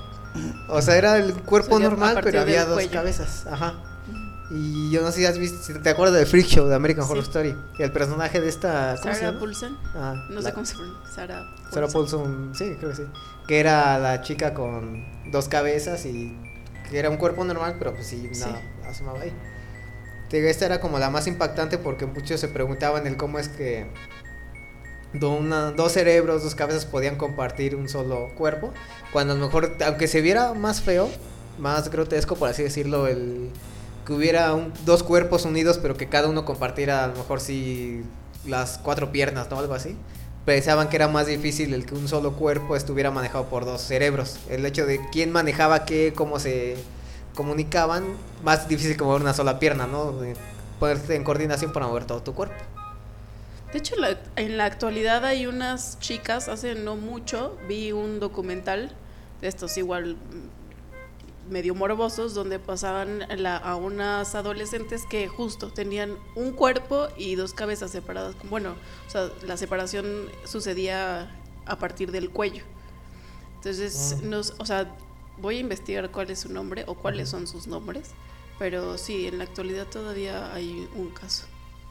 [0.68, 2.92] O sea, era el cuerpo O sea, normal, pero había dos cuello.
[2.92, 3.46] cabezas.
[3.50, 3.76] Ajá.
[4.56, 7.06] Y yo no sé si has visto, si te acuerdas del Freak Show de American
[7.06, 7.30] Horror Sí.
[7.30, 7.56] Story.
[7.80, 8.96] El personaje de esta.
[9.02, 9.40] ¿Cómo Sarah?
[9.40, 9.78] Paulson.
[9.96, 11.10] Ah, No la- sé cómo se pronuncia.
[11.16, 13.04] Sarah Sarah Paulson, sí, creo que sí.
[13.48, 16.38] Que era la chica con dos cabezas y
[16.90, 18.42] que era un cuerpo normal, pero pues sí, Sí.
[18.42, 19.34] nada, asomaba ahí.
[20.32, 23.86] Esta era como la más impactante porque muchos se preguntaban el cómo es que
[25.22, 28.74] una- dos cerebros, dos cabezas podían compartir un solo cuerpo.
[29.12, 31.10] Cuando a lo mejor, aunque se viera más feo,
[31.60, 33.50] más grotesco, por así decirlo, el
[34.06, 38.04] que hubiera un- dos cuerpos unidos, pero que cada uno compartiera a lo mejor sí
[38.46, 39.60] las cuatro piernas, ¿no?
[39.60, 39.96] Algo así.
[40.46, 44.38] Pensaban que era más difícil el que un solo cuerpo estuviera manejado por dos cerebros.
[44.50, 46.76] El hecho de quién manejaba qué, cómo se
[47.34, 48.04] comunicaban,
[48.44, 50.14] más difícil que mover una sola pierna, ¿no?
[50.80, 52.56] Ponerte en coordinación para mover todo tu cuerpo.
[53.72, 58.92] De hecho, la- en la actualidad hay unas chicas, hace no mucho, vi un documental
[59.42, 60.16] de estos igual
[61.50, 67.54] medio morbosos, donde pasaban la- a unas adolescentes que justo tenían un cuerpo y dos
[67.54, 68.36] cabezas separadas.
[68.50, 68.76] Bueno,
[69.08, 71.36] o sea, la separación sucedía
[71.66, 72.64] a partir del cuello.
[73.58, 74.22] Entonces, Ah.
[74.26, 74.96] nos, o sea,
[75.38, 78.12] voy a investigar cuál es su nombre o cuáles son sus nombres,
[78.60, 81.46] pero sí, en la actualidad todavía hay un caso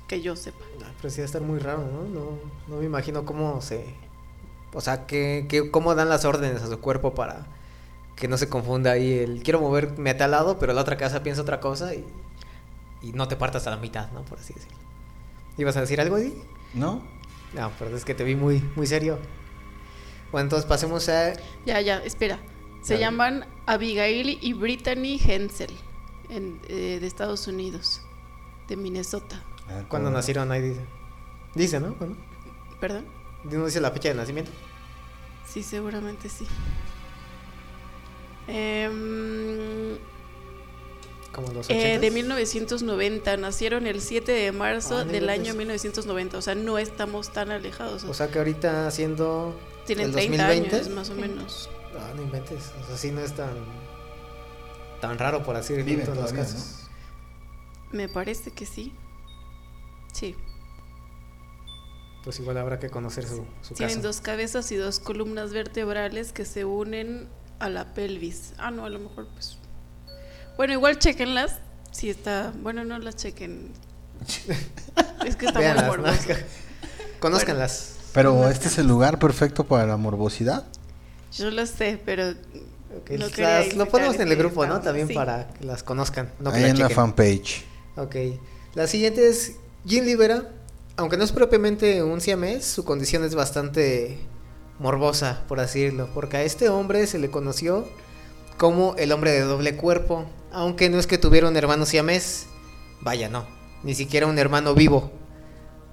[0.08, 0.64] que yo sepa.
[0.84, 2.02] Ah, Pero sí a estar muy raro, ¿no?
[2.04, 2.38] No,
[2.68, 3.94] no me imagino cómo se...
[4.74, 7.46] O sea, que, que- cómo dan las órdenes a su cuerpo para
[8.22, 9.42] que no se confunda ahí el...
[9.42, 12.04] Quiero moverme a tal lado, pero la otra casa piensa otra cosa y,
[13.02, 14.22] y no te partas a la mitad, ¿no?
[14.24, 14.78] Por así decirlo.
[15.58, 16.40] ¿Ibas a decir algo, Eddie?
[16.72, 17.02] ¿No?
[17.52, 19.18] No, pero es que te vi muy, muy serio.
[20.30, 21.32] Bueno, entonces pasemos a...
[21.66, 22.38] Ya, ya, espera.
[22.80, 25.72] Se llaman Abigail y Brittany Hensel,
[26.28, 28.02] en, eh, de Estados Unidos,
[28.68, 29.42] de Minnesota.
[29.68, 30.18] Ah, ¿Cuándo ¿cómo?
[30.18, 30.62] nacieron ahí?
[30.62, 30.80] Dice.
[31.56, 31.98] Dice, ¿no?
[31.98, 32.16] ¿Cuándo?
[32.78, 33.04] ¿Perdón?
[33.42, 34.52] ¿No dice la fecha de nacimiento?
[35.44, 36.46] Sí, seguramente sí.
[38.48, 39.96] Em,
[41.32, 42.00] Como los eh, 80s.
[42.00, 46.78] de 1990, nacieron el 7 de marzo Ah, no del año 1990, o sea, no
[46.78, 48.04] estamos tan alejados.
[48.04, 49.58] O sea que ahorita haciendo...
[49.86, 50.76] tienen el 30 2020.
[50.76, 51.70] años más o menos.
[51.98, 52.72] Ah, no inventes.
[52.82, 53.54] O sea, sí no es tan...
[55.00, 56.88] Tan raro, por así decirlo, en los todavía, casos.
[57.90, 58.92] Me parece que sí.
[60.12, 60.36] Sí.
[62.22, 64.06] pues igual habrá que conocer su, su Tienen caso.
[64.08, 67.28] dos cabezas y dos columnas vertebrales que se unen
[67.62, 68.52] a la pelvis.
[68.58, 69.56] Ah, no, a lo mejor pues.
[70.56, 71.58] Bueno, igual chequenlas.
[71.90, 72.52] Si está.
[72.62, 73.70] Bueno, no las chequen.
[75.26, 76.02] es que está Véanlas, muy ¿no?
[76.04, 76.28] morboso.
[77.20, 77.96] Conózcanlas.
[78.12, 80.64] Pero este es el lugar perfecto para la morbosidad.
[81.32, 82.30] Yo lo sé, pero.
[82.30, 84.80] Ok, no las- quería lo ponemos en el grupo, ¿no?
[84.80, 85.14] También Sí.
[85.14, 86.30] para que las conozcan.
[86.40, 87.64] No Ahí en la fanpage.
[87.96, 88.16] Ok.
[88.74, 89.54] La siguiente es
[89.86, 90.50] Jim Libera.
[90.96, 94.18] Aunque no es propiamente un siamés, su condición es bastante
[94.78, 96.08] morbosa, por así decirlo.
[96.14, 97.88] Porque a este hombre se le conoció
[98.56, 100.26] como el hombre de doble cuerpo.
[100.52, 102.46] Aunque no es que tuviera un hermano siamés.
[103.00, 103.46] Vaya, no.
[103.82, 105.10] Ni siquiera un hermano vivo.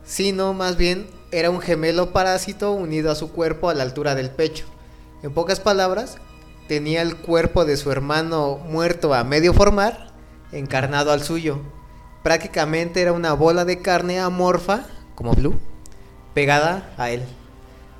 [0.03, 4.32] Sino más bien era un gemelo parásito unido a su cuerpo a la altura del
[4.32, 4.65] pecho.
[5.21, 6.17] En pocas palabras,
[6.67, 10.13] tenía el cuerpo de su hermano muerto a medio formar,
[10.51, 11.59] encarnado al suyo.
[12.23, 15.59] Prácticamente era una bola de carne amorfa, como Blue,
[16.34, 17.23] pegada a él.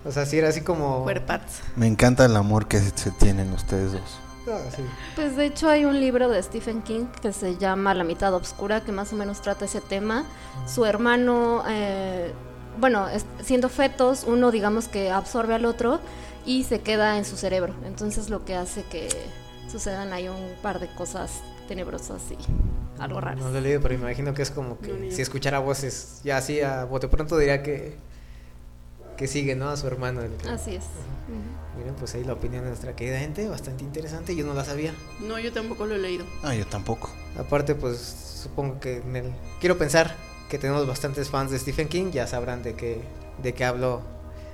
[0.06, 1.04] O sea, sí era así como...
[1.04, 1.62] Cuerpats.
[1.76, 4.20] Me encanta el amor que se tienen ustedes dos.
[4.48, 4.84] Ah, sí.
[5.16, 8.82] Pues de hecho hay un libro de Stephen King que se llama La mitad oscura
[8.82, 10.26] que más o menos trata ese tema.
[10.66, 12.32] Su hermano, eh,
[12.80, 13.08] bueno,
[13.44, 16.00] siendo fetos, uno digamos que absorbe al otro
[16.46, 17.76] y se queda en su cerebro.
[17.86, 19.10] Entonces lo que hace que
[19.70, 23.40] sucedan ahí un par de cosas tenebrosas y algo raras.
[23.40, 26.22] No lo he leído, pero me imagino que es como que No, si escuchara voces,
[26.24, 27.98] ya así a bote pronto diría que,
[29.20, 29.68] que sigue, ¿no?
[29.70, 30.22] A su hermano.
[30.22, 30.86] el que- Así es.
[31.78, 34.94] Miren, pues ahí la opinión de nuestra querida gente, bastante interesante, yo no la sabía.
[35.20, 36.26] No, yo tampoco lo he leído.
[36.42, 37.10] Ah, yo tampoco.
[37.38, 37.98] Aparte, pues
[38.42, 39.34] supongo que en el...
[39.60, 40.16] Quiero pensar
[40.50, 43.02] que tenemos bastantes fans de Stephen King, ya sabrán de qué,
[43.44, 44.02] de qué hablo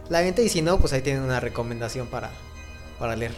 [0.09, 2.31] la gente, y si no, pues ahí tienen una recomendación para,
[2.99, 3.33] para leer.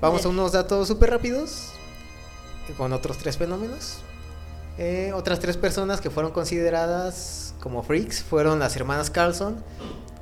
[0.00, 1.70] Vamos a unos datos súper rápidos,
[2.78, 3.98] con otros tres fenómenos.
[4.78, 9.56] Eh, otras tres personas que fueron consideradas como freaks fueron las hermanas Carlson,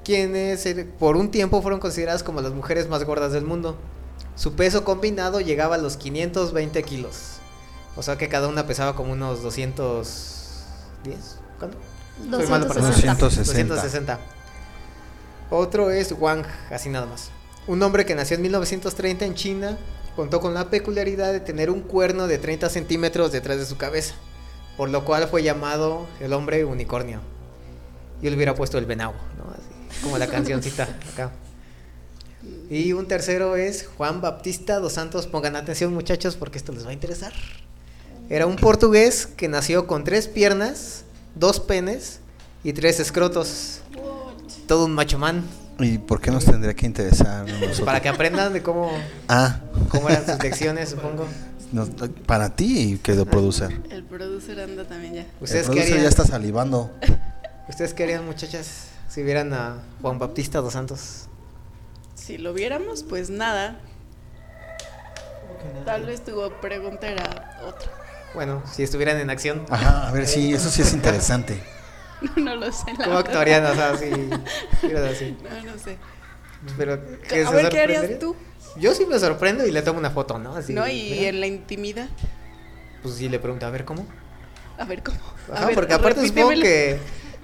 [0.06, 3.76] quienes eh, por un tiempo fueron consideradas como las mujeres más gordas del mundo.
[4.36, 7.38] Su peso combinado llegaba a los 520 kilos.
[7.96, 11.40] O sea que cada una pesaba como unos 210.
[11.58, 11.76] ¿Cuánto?
[12.30, 13.14] Soy malo para 260.
[13.14, 13.74] 260.
[13.74, 14.20] 260.
[15.50, 17.30] Otro es Wang, así nada más.
[17.66, 19.76] Un hombre que nació en 1930 en China,
[20.14, 24.14] contó con la peculiaridad de tener un cuerno de 30 centímetros detrás de su cabeza,
[24.76, 27.20] por lo cual fue llamado el hombre unicornio.
[28.22, 29.65] Yo le hubiera puesto el venado, ¿no?
[30.02, 31.30] Como la cancioncita acá.
[32.70, 35.26] Y un tercero es Juan Baptista dos Santos.
[35.26, 37.32] Pongan atención muchachos porque esto les va a interesar.
[38.28, 42.20] Era un portugués que nació con tres piernas, dos penes
[42.64, 43.80] y tres escrotos.
[44.66, 45.44] Todo un macho man.
[45.78, 47.80] ¿Y por qué nos tendría que interesar nosotros?
[47.82, 48.90] Para que aprendan de cómo,
[49.28, 51.26] Ah, cómo eran sus lecciones, supongo.
[51.70, 51.86] no,
[52.26, 53.80] para ti, querido producer.
[53.90, 55.20] El producer anda también ya.
[55.22, 56.90] El ¿Ustedes qué producer ya está salivando.
[57.68, 58.86] ¿Ustedes qué harían, muchachas,
[59.16, 61.28] si vieran a Juan Baptista dos Santos?
[62.14, 63.80] Si lo viéramos, pues nada.
[65.86, 67.90] Tal vez tu pregunta era otra.
[68.34, 71.62] Bueno, si estuvieran en acción, Ajá, a ver, sí, eso sí es interesante.
[72.36, 72.92] No, lo sé.
[72.98, 73.64] la ¿cómo actuarían?
[73.64, 74.10] O sea, si
[74.86, 75.34] vieras así.
[75.42, 75.96] No, no sé.
[76.76, 78.36] Pero, A ¿qué se ver, ¿qué harías tú?
[78.76, 80.54] Yo sí me sorprendo y le tomo una foto, ¿no?
[80.56, 81.28] Así, no, y mira.
[81.30, 82.08] en la intimidad.
[83.02, 84.06] Pues sí le pregunto, a ver, ¿cómo?
[84.78, 85.16] A ver cómo.
[85.50, 86.98] A Ajá, ver, porque aparte supongo que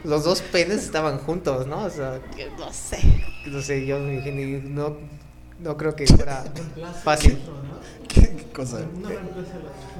[0.04, 1.84] los dos penes estaban juntos, ¿no?
[1.84, 2.98] O sea, Que No sé.
[3.46, 4.20] no sé, yo me
[4.64, 4.96] no,
[5.60, 6.44] no creo que fuera
[7.04, 7.38] fácil.
[8.08, 8.80] ¿Qué, qué cosa?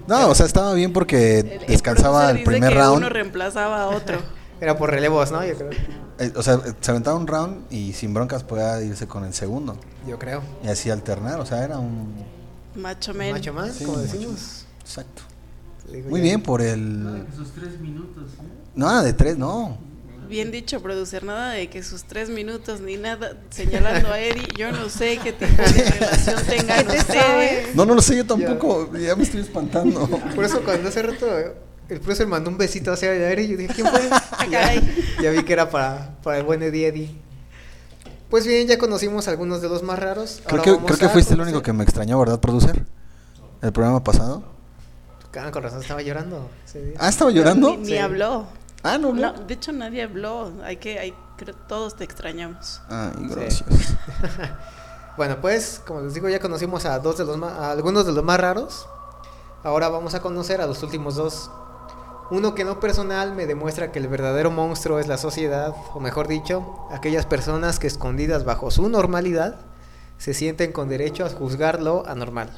[0.06, 2.96] No, o sea, estaba bien porque El- el descansaba el dice primer que round.
[2.98, 4.18] Uno reemplazaba a otro.
[4.60, 5.44] Era por relevos, ¿no?
[5.44, 5.70] Yo creo.
[6.18, 9.76] Eh, o sea, se aventaba un round y sin broncas podía irse con el segundo.
[10.06, 10.40] Yo creo.
[10.62, 12.14] Y así alternar, o sea, era un...
[12.76, 13.32] Macho men.
[13.32, 14.12] Macho más, Sí, como macho.
[14.12, 14.66] decimos.
[14.80, 15.22] Exacto.
[16.08, 17.26] Muy bien por el...
[17.32, 18.46] Esos tres minutos, ¿eh?
[18.74, 19.76] No, de tres, no.
[20.32, 21.24] Bien dicho, producer.
[21.24, 24.48] Nada de que sus tres minutos ni nada señalando a Eddie.
[24.56, 27.74] Yo no sé qué tipo de relación tengan ustedes.
[27.74, 28.90] No, no lo sé, yo tampoco.
[28.96, 30.06] Ya me estoy espantando.
[30.34, 31.26] Por eso cuando hace rato
[31.90, 34.00] el profesor mandó un besito hacia el aire y yo dije, ¿quién fue?
[34.10, 34.74] Ah, Y ya,
[35.22, 37.14] ya vi que era para, para el buen Eddie Eddie.
[38.30, 40.40] Pues bien, ya conocimos algunos de los más raros.
[40.46, 42.86] Creo Ahora que, creo fuiste el único que me extrañó, ¿verdad, producer?
[43.60, 44.42] El programa pasado.
[45.38, 46.48] Ah, con razón estaba llorando.
[46.98, 47.72] Ah, ¿estaba llorando?
[47.72, 47.98] Ni, ni Sí.
[47.98, 48.46] habló.
[48.82, 50.52] Ah, no, No, de hecho nadie habló.
[50.64, 52.80] Hay que, hay, creo- todos te extrañamos.
[52.88, 53.26] Ay, Sí.
[53.28, 53.64] gracias.
[55.16, 58.24] Bueno, pues, como les digo, ya conocimos a dos de los a algunos de los
[58.24, 58.88] más raros.
[59.62, 61.50] Ahora vamos a conocer a los últimos dos.
[62.30, 66.28] Uno que no personal me demuestra que el verdadero monstruo es la sociedad, o mejor
[66.28, 69.56] dicho, aquellas personas que escondidas bajo su normalidad
[70.16, 72.48] se sienten con derecho a juzgar lo anormal.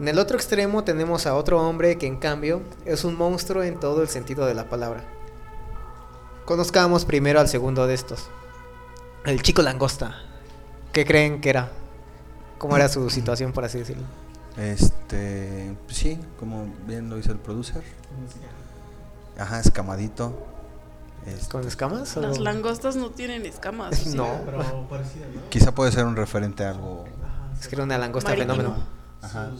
[0.00, 3.78] En el otro extremo tenemos a otro hombre que en cambio es un monstruo en
[3.78, 5.04] todo el sentido de la palabra.
[6.52, 8.30] Conozcamos primero al segundo de estos.
[9.26, 10.16] El chico langosta.
[10.94, 11.70] ¿Qué creen que era?
[12.56, 14.04] ¿Cómo era su situación, por así decirlo?
[14.56, 17.82] Este, pues sí, como bien lo dice el producer.
[19.38, 20.32] Ajá, escamadito.
[21.26, 22.16] Este, ¿Con escamas?
[22.16, 23.94] o- Las langostas no tienen escamas.
[23.98, 24.16] ¿sí?
[24.16, 24.26] No,
[25.50, 27.04] quizá puede ser un referente a algo.
[27.60, 28.54] es que era una langosta Marítimo.
[28.56, 28.82] fenómeno.
[29.20, 29.50] Ajá.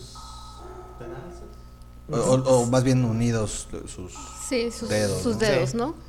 [2.11, 4.14] O, o- o más bien unidos sus.
[4.49, 5.39] Sí, sus Dedos, sus ¿no?
[5.41, 5.76] dedos, Sí.
[5.76, 6.08] ¿no?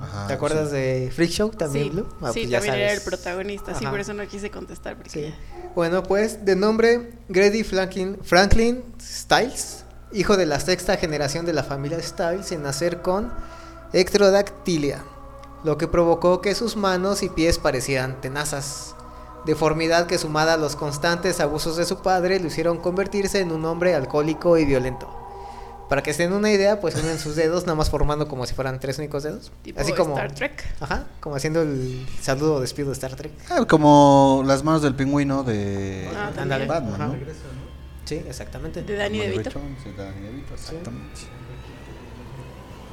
[0.00, 0.76] Ajá, ¿Te acuerdas sí.
[0.76, 2.06] de Freak Show también, Sí, Blue?
[2.20, 4.96] Ah, sí pues ya también era el protagonista, sí, por eso no quise contestar.
[4.96, 5.20] Porque Sí.
[5.22, 11.52] ya- Bueno, pues de nombre Grady Franklin, Franklin Styles, hijo de la sexta generación de
[11.52, 13.32] la familia Styles en nacer con
[13.92, 15.04] ectrodactilia,
[15.62, 18.94] lo que provocó que sus manos y pies parecieran tenazas.
[19.46, 23.64] Deformidad que sumada a los constantes abusos de su padre lo hicieron convertirse en un
[23.64, 25.08] hombre alcohólico y violento.
[25.90, 28.54] Para que se den una idea, pues unen sus dedos, nada más formando como si
[28.54, 29.50] fueran tres únicos dedos.
[29.62, 30.14] Tipo Así como.
[30.14, 30.64] Star Trek.
[30.78, 33.32] Ajá, como haciendo el saludo o despido de Star Trek.
[33.50, 36.30] Ah, como las manos del pingüino de Ah.
[36.38, 36.66] Ándale.
[36.66, 37.06] Batman, Ajá.
[37.08, 37.16] ¿no?
[38.04, 38.84] Sí, exactamente.
[38.84, 39.50] De Danny DeVito.
[39.50, 41.20] De Danny DeVito, exactamente.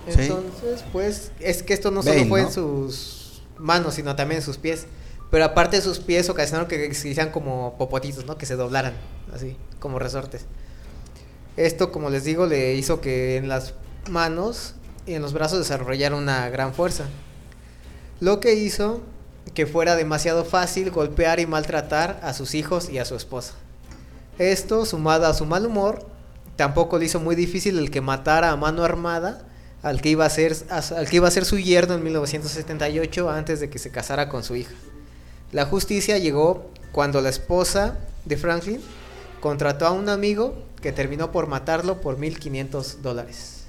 [0.08, 0.22] Sí.
[0.22, 2.48] Entonces, pues, es que esto no solo fue ¿no?
[2.48, 4.88] en sus manos, sino también en sus pies.
[5.30, 8.40] Pero aparte de sus pies, ocasionaron que se hicieran como popotitos, ¿no?
[8.40, 8.94] Que se doblaran,
[9.34, 10.46] así, como resortes.
[11.58, 13.74] Esto, como les digo, le hizo que en las
[14.10, 17.06] manos y en los brazos desarrollara una gran fuerza.
[18.20, 19.02] Lo que hizo
[19.54, 23.54] que fuera demasiado fácil golpear y maltratar a sus hijos y a su esposa.
[24.38, 26.06] Esto, sumado a su mal humor,
[26.56, 29.48] tampoco le hizo muy difícil el que matara a mano armada
[29.82, 33.60] al que iba a ser, al que iba a ser su yerno en 1978 antes
[33.60, 34.74] de que se casara con su hija.
[35.52, 38.82] La justicia llegó cuando la esposa de Franklin
[39.40, 43.64] contrató a un amigo que terminó por matarlo por 1500 dólares.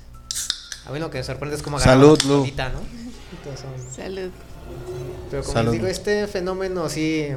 [0.87, 2.81] A mí lo que me sorprende es cómo Salud, la ¿no?
[3.37, 4.31] Entonces, Salud.
[5.31, 5.73] pero como Salud.
[5.73, 7.29] les digo, este fenómeno sí,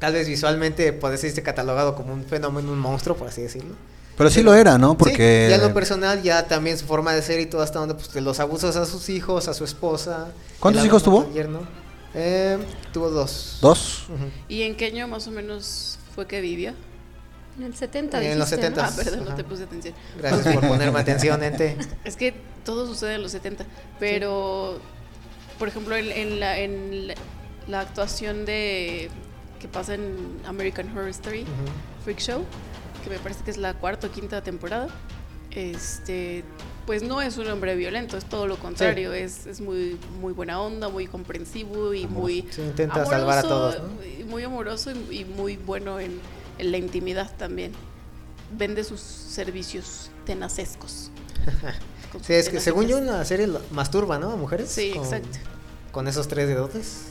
[0.00, 3.74] tal vez visualmente puede ser catalogado como un fenómeno, un monstruo, por así decirlo.
[4.16, 4.96] Pero sí lo era, ¿no?
[4.96, 5.46] Porque.
[5.46, 7.94] Sí, ya en lo personal, ya también su forma de ser y todo hasta donde,
[7.94, 10.28] pues, de los abusos a sus hijos, a su esposa.
[10.60, 11.28] ¿Cuántos hijos tuvo?
[12.14, 12.58] Eh,
[12.92, 13.58] tuvo dos.
[13.60, 14.06] ¿Dos?
[14.48, 16.74] ¿Y en qué año más o menos fue que vivió?
[17.56, 18.76] En el 70 En los dijiste, ¿no?
[18.76, 18.86] 70.
[18.86, 19.36] Ah, perdón, no Ajá.
[19.36, 19.94] te puse atención.
[20.18, 21.76] Gracias por ponerme atención, ente.
[22.04, 22.34] Es que
[22.64, 23.64] todo sucede en los 70,
[24.00, 24.78] pero
[25.58, 27.14] por ejemplo en, en la, en la,
[27.68, 29.08] la actuación de
[29.60, 31.50] que pasa en American Horror Story Ujú.
[32.04, 32.44] Freak Show,
[33.04, 34.88] que me parece que es la cuarta o quinta temporada,
[35.52, 36.44] este
[36.86, 40.60] pues no es un hombre violento, es todo lo contrario, es, es muy muy buena
[40.60, 44.04] onda, muy comprensivo y muy Sí, intenta salvar a todos, ¿no?
[44.04, 46.20] y Muy amoroso y, y muy bueno en,
[46.58, 47.72] en la intimidad también.
[48.56, 51.10] Vende sus servicios tenacescos.
[52.22, 54.30] Sí, es que según yo la serie masturba, ¿no?
[54.30, 54.70] A mujeres.
[54.70, 55.36] Sí, con, exacto.
[55.90, 57.06] Con esos tres dedotes.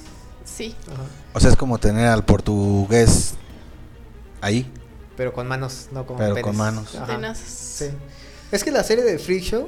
[0.46, 1.02] Sí, Ajá.
[1.34, 3.34] O sea, es como tener al portugués
[4.40, 4.72] ahí.
[5.18, 6.44] Pero con manos, no con Pero penes.
[6.44, 6.98] con manos.
[7.06, 7.50] Tenazas.
[7.50, 7.86] Sí.
[8.52, 9.68] Es que la serie de Freak Show,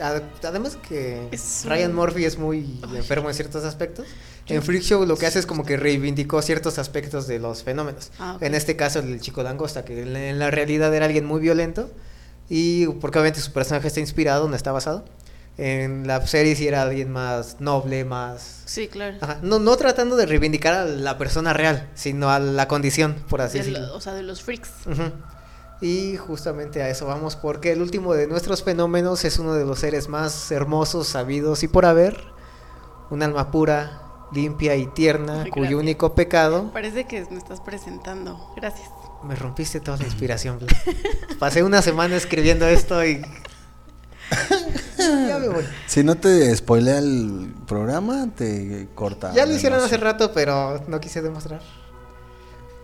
[0.00, 2.96] además que Es Ryan Murphy es muy Ay.
[2.98, 4.06] enfermo en ciertos aspectos,
[4.48, 8.12] en Freak Show lo que hace es como que reivindicó ciertos aspectos de los fenómenos.
[8.18, 8.36] Ah.
[8.40, 11.90] En este caso el chico langosta, que en la- realidad era alguien muy violento
[12.48, 15.04] y porque obviamente su personaje está inspirado, no está basado.
[15.58, 18.60] En la serie sí era alguien más noble, más...
[18.66, 19.16] Sí, claro.
[19.22, 23.40] Ajá, No, no tratando de reivindicar a la persona real, sino a la condición, por
[23.40, 23.96] así De lo- decirlo.
[23.96, 24.68] o sea, de los freaks.
[24.84, 25.12] Ujú.
[25.80, 29.80] Y justamente a eso vamos, porque el último de nuestros fenómenos es uno de los
[29.80, 32.34] seres más hermosos, sabidos y por haber.
[33.10, 34.00] Un alma pura,
[34.32, 36.70] limpia y tierna, cuyo único pecado.
[36.72, 38.52] Parece que me estás presentando.
[38.56, 38.88] Gracias.
[39.22, 40.58] Me rompiste toda la inspiración.
[41.38, 43.22] Pasé una semana escribiendo esto y.
[44.98, 45.64] ya me voy.
[45.86, 49.32] Si no te spoilea el programa, te corta.
[49.34, 51.60] Ya lo hicieron hace rato, pero no quise demostrar.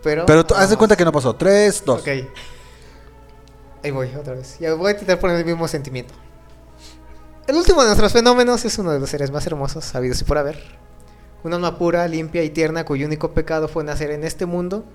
[0.03, 0.25] Pero.
[0.25, 1.35] Pero tú, haz de cuenta que no pasó.
[1.35, 2.01] Tres, dos.
[2.01, 2.07] Ok.
[3.83, 4.57] Ahí voy, otra vez.
[4.59, 6.13] Ya voy a intentar poner el mismo sentimiento.
[7.47, 10.37] El último de nuestros fenómenos es uno de los seres más hermosos, sabidos y por
[10.37, 10.57] haber.
[11.43, 14.85] Un alma pura, limpia y tierna, cuyo único pecado fue nacer en este mundo,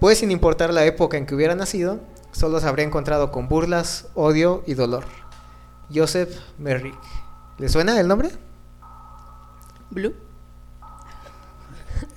[0.00, 2.00] pues sin importar la época en que hubiera nacido,
[2.32, 5.04] solo se habría encontrado con burlas, odio y dolor.
[5.94, 6.98] Joseph Merrick.
[7.58, 8.30] ¿Le suena el nombre?
[9.90, 10.14] Blue.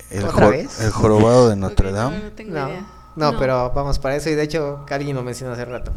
[0.09, 0.81] El, ¿Otra vez?
[0.81, 2.19] el jorobado de Notre no, Dame.
[2.23, 2.87] No, tengo No, idea.
[3.19, 3.39] No, No.
[3.39, 5.91] pero vamos para eso y de hecho alguien lo mencionó hace rato.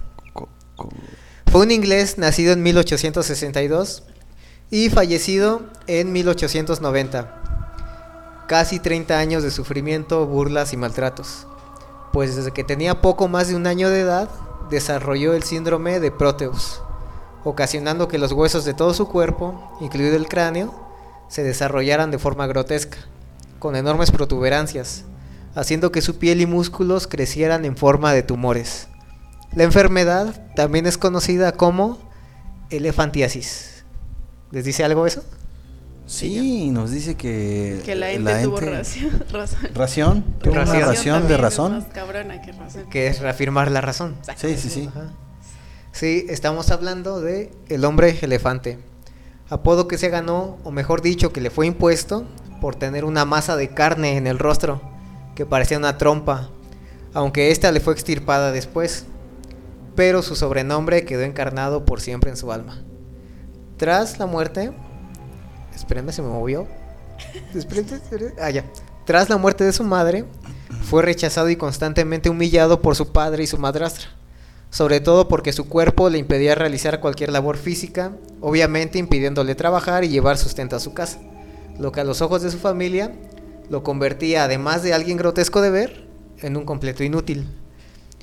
[1.50, 4.04] Fue un inglés nacido en 1862
[4.70, 7.38] y fallecido en 1890.
[8.48, 11.46] Casi 30 años de sufrimiento, burlas y maltratos.
[12.12, 14.28] Pues desde que tenía poco más de un año de edad,
[14.70, 16.82] desarrolló el síndrome de Proteus,
[17.44, 20.74] ocasionando que los huesos de todo su cuerpo, incluido el cráneo,
[21.28, 22.98] se desarrollaran de forma grotesca.
[23.58, 25.04] con enormes protuberancias,
[25.54, 28.88] haciendo que su piel y músculos crecieran en forma de tumores.
[29.54, 31.98] La enfermedad también es conocida como
[32.70, 33.84] elefantiasis.
[34.50, 35.22] ¿Les dice algo eso?
[36.06, 37.80] Sí, nos dice que.
[37.84, 39.24] Que la ente tuvo ente- ración.
[39.32, 39.58] razón.
[39.74, 40.24] ¿Ración?
[40.42, 41.72] Tuvo una Ración de también es razón.
[41.78, 42.90] más cabrona que razón.
[42.90, 44.16] Que es reafirmar la razón.
[44.36, 44.88] Sí, sí, sí.
[44.88, 45.12] Ajá.
[45.92, 48.78] Sí, estamos hablando de el hombre elefante.
[49.48, 52.24] Apodo que se ganó, o mejor dicho, que le fue impuesto
[52.60, 54.80] por tener una masa de carne en el rostro
[55.34, 56.50] que parecía una trompa,
[57.14, 59.06] aunque esta le fue extirpada después.
[59.94, 62.82] Pero su sobrenombre quedó encarnado por siempre en su alma.
[63.76, 64.72] Tras la muerte,
[65.74, 66.66] espérenme, se me movió.
[67.54, 68.34] Espérenme, espérenme.
[68.40, 68.64] Ah, ya.
[69.04, 70.24] Tras la muerte de su madre,
[70.82, 74.08] fue rechazado y constantemente humillado por su padre y su madrastra
[74.72, 80.08] sobre todo porque su cuerpo le impedía realizar cualquier labor física, obviamente impidiéndole trabajar y
[80.08, 81.18] llevar sustento a su casa,
[81.78, 83.12] lo que a los ojos de su familia
[83.72, 86.06] lo convertía, además de alguien grotesco de ver,
[86.42, 87.48] en un completo inútil.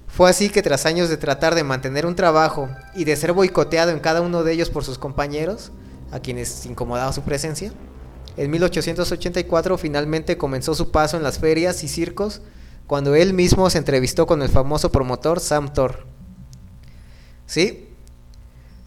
[0.07, 3.89] Fue así que tras años de tratar de mantener un trabajo y de ser boicoteado
[3.89, 5.71] en cada uno de ellos por sus compañeros,
[6.11, 7.73] a quienes incomodaba su presencia,
[8.37, 12.43] en 1884 finalmente comenzó su paso en las ferias y circos
[12.85, 16.05] cuando él mismo se entrevistó con el famoso promotor Sam Thor.
[17.47, 17.87] ¿Sí?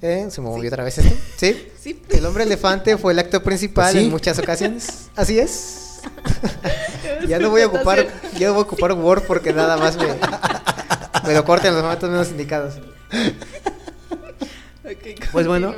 [0.01, 0.29] ¿Eh?
[0.31, 1.17] ¿Se me movió otra vez esto?
[1.37, 1.71] ¿Sí?
[1.83, 2.01] Sí.
[2.11, 4.05] El hombre elefante fue el acto principal Pues sí.
[4.05, 5.09] en muchas ocasiones.
[5.17, 5.92] Así es.
[7.29, 8.07] ya no voy a ocupar,
[8.39, 10.07] ya no voy a ocupar Word porque nada más me,
[11.27, 12.79] me lo cortan en los momentos menos indicados.
[15.33, 15.75] Pues bueno.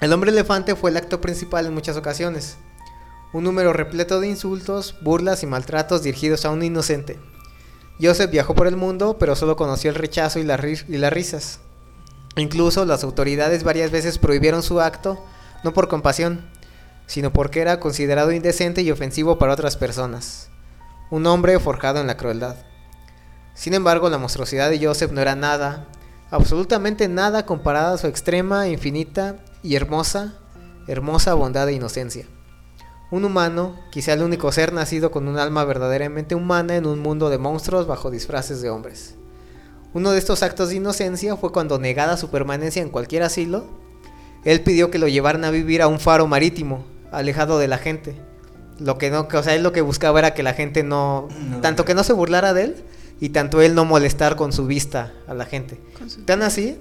[0.00, 2.56] El hombre elefante fue el acto principal en muchas ocasiones.
[3.32, 7.18] Un número repleto de insultos, burlas y maltratos dirigidos a un inocente.
[8.00, 11.12] Joseph viajó por el mundo, pero solo conoció el rechazo y, la ri- y las
[11.12, 11.60] risas.
[12.36, 15.24] Incluso las autoridades varias veces prohibieron su acto,
[15.64, 16.44] no por compasión,
[17.06, 20.50] sino porque era considerado indecente y ofensivo para otras personas.
[21.10, 22.56] Un hombre forjado en la crueldad.
[23.54, 25.86] Sin embargo, la monstruosidad de Joseph no era nada,
[26.30, 30.34] absolutamente nada comparada a su extrema, infinita y hermosa,
[30.88, 32.26] hermosa bondad e inocencia.
[33.10, 37.30] Un humano, quizá el único ser nacido con un alma verdaderamente humana en un mundo
[37.30, 39.14] de monstruos bajo disfraces de hombres.
[39.94, 43.64] Uno de estos actos de inocencia fue cuando, negada su permanencia en cualquier asilo,
[44.44, 48.14] él pidió que lo llevaran a vivir a un faro marítimo, alejado de la gente.
[48.78, 51.60] Lo que no, o sea, él lo que buscaba era que la gente no, No.
[51.60, 52.76] tanto que no se burlara de él
[53.20, 55.78] y tanto él no molestar con su vista a la gente.
[56.06, 56.78] Su- Tan así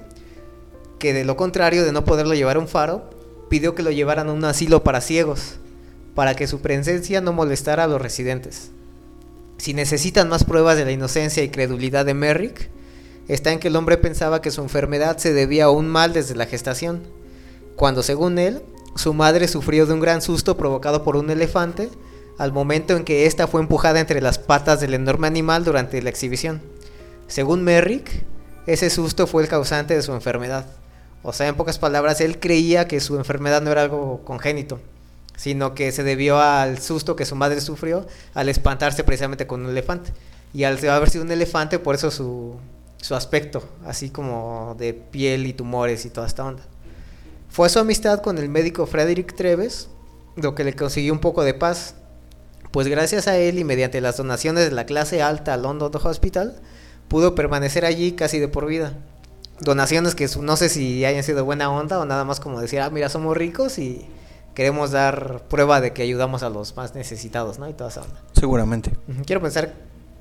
[0.99, 3.09] que de lo contrario de no poderlo llevar a un faro,
[3.49, 5.55] pidió que lo llevaran a un asilo para ciegos,
[6.15, 8.71] para que su presencia no molestara a los residentes.
[9.57, 12.69] Si necesitan más pruebas de la inocencia y credulidad de Merrick,
[13.27, 16.35] está en que el hombre pensaba que su enfermedad se debía a un mal desde
[16.35, 17.03] la gestación,
[17.75, 18.61] cuando según él,
[18.95, 21.89] su madre sufrió de un gran susto provocado por un elefante
[22.37, 26.09] al momento en que ésta fue empujada entre las patas del enorme animal durante la
[26.09, 26.61] exhibición.
[27.27, 28.23] Según Merrick,
[28.67, 30.65] ese susto fue el causante de su enfermedad.
[31.23, 34.79] O sea, en pocas palabras, él creía que su enfermedad no era algo congénito,
[35.35, 39.71] sino que se debió al susto que su madre sufrió al espantarse precisamente con un
[39.71, 40.11] elefante.
[40.53, 42.55] Y al haber sido un elefante, por eso su,
[43.01, 46.63] su aspecto, así como de piel y tumores y toda esta onda.
[47.55, 49.87] Fue su amistad con el médico Frederick Treves
[50.35, 51.95] lo que le consiguió un poco de paz,
[52.71, 56.59] pues gracias a él y mediante las donaciones de la clase alta al London Hospital,
[57.07, 58.97] pudo permanecer allí casi de por vida.
[59.61, 62.89] Donaciones que no sé si hayan sido buena onda o nada más como decir, ah,
[62.89, 64.05] mira, somos ricos y
[64.53, 67.69] queremos dar prueba de que ayudamos a los más necesitados, ¿no?
[67.69, 68.21] Y toda esa onda.
[68.33, 68.91] Seguramente.
[69.25, 69.75] Quiero pensar,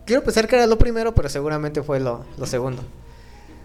[0.07, 2.85] quiero pensar que era lo primero, pero seguramente fue lo, lo segundo.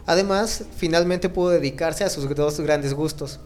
[0.08, 3.40] Además, finalmente pudo dedicarse a sus dos grandes gustos,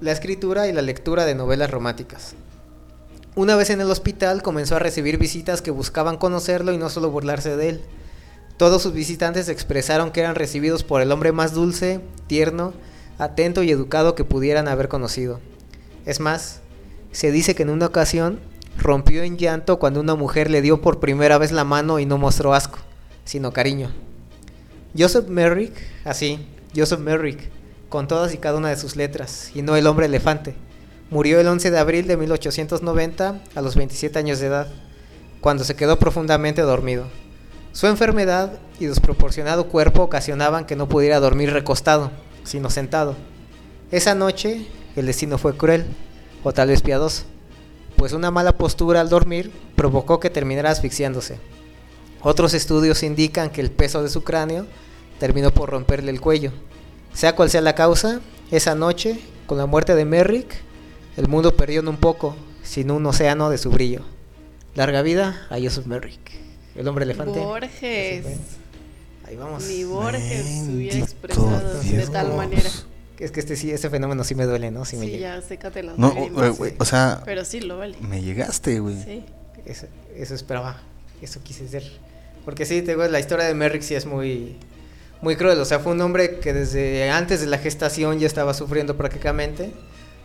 [0.00, 2.34] la escritura y la lectura de novelas románticas.
[3.34, 7.10] Una vez en el hospital comenzó a recibir visitas que buscaban conocerlo y no solo
[7.10, 7.80] burlarse de él.
[8.56, 12.72] Todos sus visitantes expresaron que eran recibidos por el hombre más dulce, tierno,
[13.18, 15.40] atento y educado que pudieran haber conocido.
[16.06, 16.60] Es más,
[17.12, 18.38] se dice que en una ocasión
[18.78, 22.18] rompió en llanto cuando una mujer le dio por primera vez la mano y no
[22.18, 22.78] mostró asco,
[23.24, 23.90] sino cariño.
[24.96, 25.74] Joseph Merrick,
[26.04, 27.50] así, Joseph Merrick,
[27.88, 30.54] con todas y cada una de sus letras, y no el hombre elefante,
[31.10, 34.68] murió el 11 de abril de 1890 a los 27 años de edad,
[35.40, 37.06] cuando se quedó profundamente dormido.
[37.72, 42.10] Su enfermedad y desproporcionado cuerpo ocasionaban que no pudiera dormir recostado,
[42.42, 43.14] sino sentado.
[43.90, 44.66] Esa noche
[44.96, 45.86] el destino fue cruel,
[46.42, 47.24] o tal vez piadoso,
[47.96, 51.38] pues una mala postura al dormir provocó que terminara asfixiándose.
[52.22, 54.66] Otros estudios indican que el peso de su cráneo
[55.18, 56.52] terminó por romperle el cuello.
[57.16, 60.54] Sea cual sea la causa, esa noche, con la muerte de Merrick,
[61.16, 64.02] el mundo perdió no un poco, sino un océano de su brillo.
[64.74, 66.20] Larga vida a Joseph Merrick.
[66.74, 67.38] El hombre elefante.
[67.38, 68.26] Borges.
[69.26, 69.64] Ahí vamos.
[69.64, 72.70] Ni Borges se hubiera Bendito expresado de tal manera.
[73.18, 74.84] Es que este sí, ese fenómeno sí me duele, ¿no?
[74.84, 75.36] Sí me Sí, llega.
[75.36, 76.58] ya, sécate las No, lágrimas.
[76.78, 77.96] o sea, Pero sí, lo vale.
[78.02, 79.02] me llegaste, güey.
[79.02, 79.24] Sí.
[79.64, 80.82] Eso, eso esperaba,
[81.22, 81.82] eso quise ser.
[82.44, 84.58] Porque sí, te digo, la historia de Merrick sí es muy,
[85.26, 85.58] muy cruel.
[85.58, 89.72] O sea, fue un hombre que desde antes de la gestación ya estaba sufriendo prácticamente.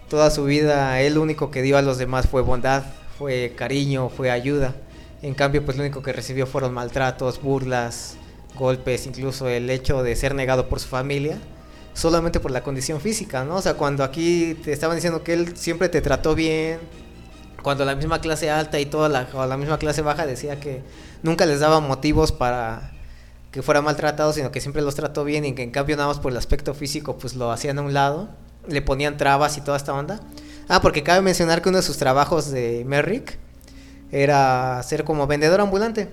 [0.07, 2.83] Toda su vida, él único que dio a los demás fue bondad,
[3.17, 4.75] fue cariño, fue ayuda.
[5.23, 8.15] En cambio, pues lo único que recibió fueron maltratos, burlas,
[8.53, 11.39] golpes, incluso el hecho de ser negado por su familia,
[11.95, 13.55] solamente por la condición física, ¿no?
[13.55, 16.77] O sea, cuando aquí te estaban diciendo que él siempre te trató bien,
[17.63, 20.83] cuando la misma clase alta y toda la, o la misma clase baja decía que
[21.23, 22.91] nunca les daba motivos para
[23.51, 26.19] que fuera maltratado, sino que siempre los trató bien y que en cambio nada más
[26.19, 28.29] por el aspecto físico pues lo hacían a un lado,
[28.67, 30.21] le ponían trabas y toda esta onda.
[30.69, 33.37] Ah, porque cabe mencionar que uno de sus trabajos de Merrick
[34.11, 36.09] era ser como vendedor ambulante,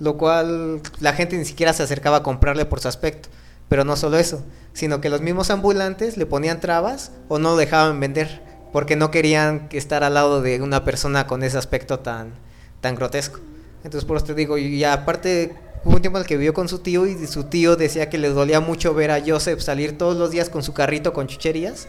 [0.00, 3.28] lo cual la gente ni siquiera se acercaba a comprarle por su aspecto.
[3.68, 7.56] Pero no solo eso, sino que los mismos ambulantes le ponían trabas o no lo
[7.56, 12.32] dejaban vender porque no querían estar al lado de una persona con ese aspecto tan,
[12.80, 13.38] tan grotesco.
[13.84, 15.54] Entonces por eso te digo, y aparte
[15.84, 18.18] hubo un tiempo en el que vivió con su tío y su tío decía que
[18.18, 21.88] le dolía mucho ver a Joseph salir todos los días con su carrito con chucherías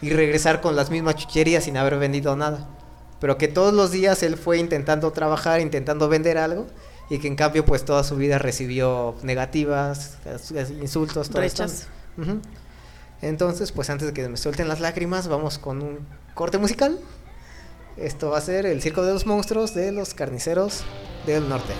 [0.00, 2.68] y regresar con las mismas chucherías sin haber vendido nada.
[3.20, 6.66] Pero que todos los días él fue intentando trabajar, intentando vender algo
[7.08, 10.18] y que en cambio pues toda su vida recibió negativas,
[10.80, 11.40] insultos, todo.
[11.40, 11.86] Rechazo.
[12.18, 12.40] Ujú.
[13.20, 16.00] Entonces, pues antes de que me suelten las lágrimas, vamos con un
[16.34, 16.98] corte musical.
[17.96, 20.82] Esto va a ser el Circo de los Monstruos de los Carniceros
[21.26, 21.74] del Norte.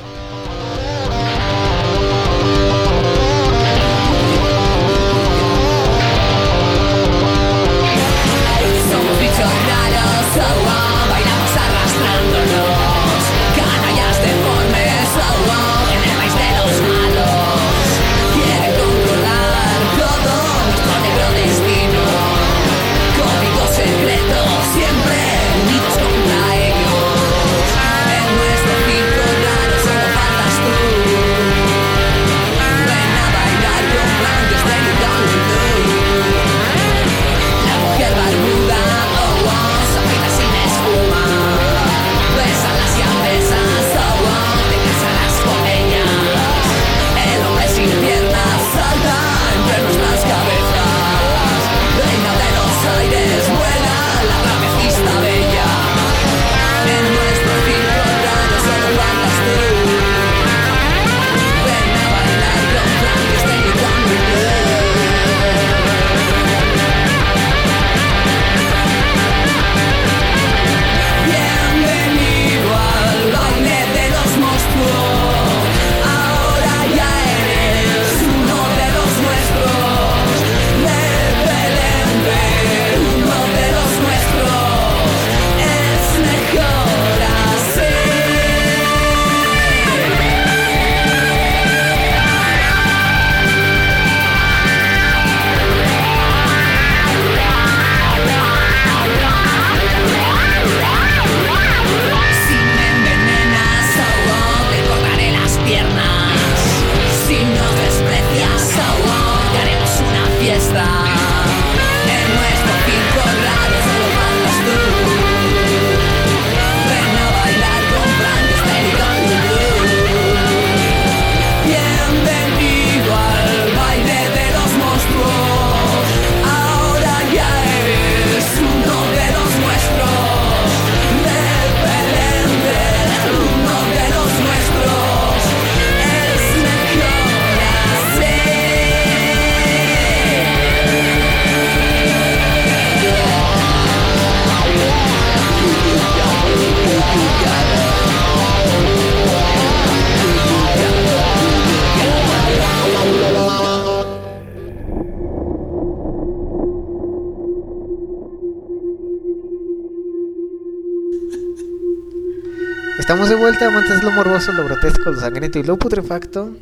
[164.03, 166.57] Lo morboso, lo grotesco, lo sangriento y lo putrefacto,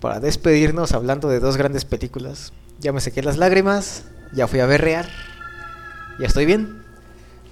[0.00, 2.52] para despedirnos hablando de dos grandes películas.
[2.80, 5.06] Ya me sequé las lágrimas, ya fui a berrear,
[6.18, 6.82] ya estoy bien.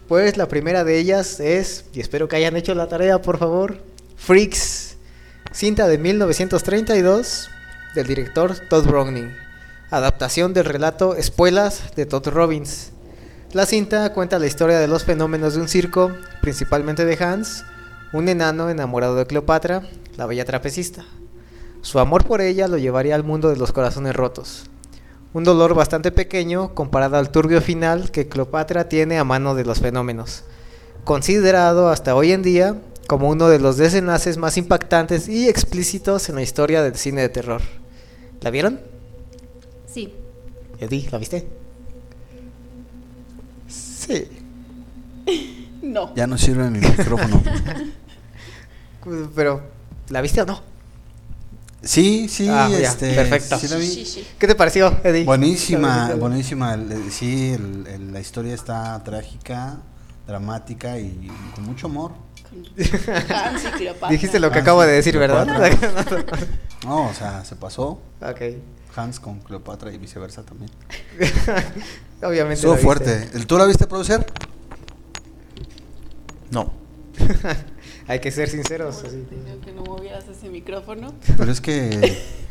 [0.09, 3.79] Pues la primera de ellas es, y espero que hayan hecho la tarea por favor,
[4.17, 4.97] Freaks,
[5.53, 7.51] cinta de 1932
[7.95, 9.33] del director Todd Browning,
[9.91, 12.91] adaptación del relato Espuelas de Todd Robbins.
[13.53, 17.65] La cinta cuenta la historia de los fenómenos de un circo, principalmente de Hans,
[18.15, 19.83] un enano enamorado de Cleopatra,
[20.17, 21.05] la bella trapecista.
[21.83, 24.67] Su amor por ella lo llevaría al mundo de los corazones rotos.
[25.33, 29.81] Un dolor bastante pequeño comparado al turbio final que Cleopatra tiene a mano de los
[29.81, 30.45] fenómenos.
[31.03, 36.37] Considerado hasta hoy en día como uno de los desenlaces más impactantes y explícitos en
[36.37, 37.63] la historia del cine de terror.
[38.43, 38.79] ¿La vieron?
[39.93, 40.15] Sí.
[40.79, 41.49] Eddie, ¿la viste?
[43.67, 44.29] Sí.
[45.85, 46.15] No.
[46.15, 47.43] Ya no sirve mi micrófono.
[49.35, 49.63] Pero,
[50.09, 50.61] ¿la viste o no?
[51.83, 53.59] Sí, sí, Ah, ya, este, perfecto.
[53.59, 53.87] sí la vi.
[53.87, 54.27] Sí, sí.
[54.39, 55.25] ¿Qué te pareció, Eddie?
[55.25, 56.73] Buenísima, buenísima.
[56.75, 59.79] el- el- Sí, el- el- la historia está trágica,
[60.27, 62.13] dramática y con mucho amor.
[63.29, 64.09] Hans y Cleopatra.
[64.11, 65.47] Dijiste lo que Ah, acabo de decir, ¿verdad?
[66.85, 68.41] No, o sea, se pasó ok.
[68.97, 70.71] Hans con Cleopatra y viceversa también.
[72.23, 72.55] Obviamente.
[72.55, 73.29] Estuvo fuerte.
[73.35, 74.25] ¿El- ¿Tú la viste producer?
[76.51, 76.73] No.
[78.07, 79.03] Hay que ser sinceros.
[79.05, 79.25] Así.
[79.65, 81.15] que no movieras ese micrófono.
[81.37, 82.17] Pero es que.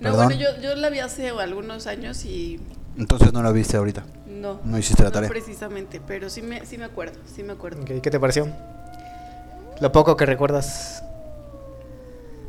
[0.00, 0.26] No, Perdón.
[0.26, 2.58] bueno, yo, yo la vi hace algunos años y
[2.98, 4.04] Entonces no la viste ahorita.
[4.26, 4.60] no.
[4.64, 5.28] No hiciste la no tarea.
[5.30, 7.82] precisamente, pero sí me, sí me acuerdo, sí me acuerdo.
[7.82, 8.48] Ok, ¿Qué te pareció?
[9.80, 11.04] Lo poco que recuerdas.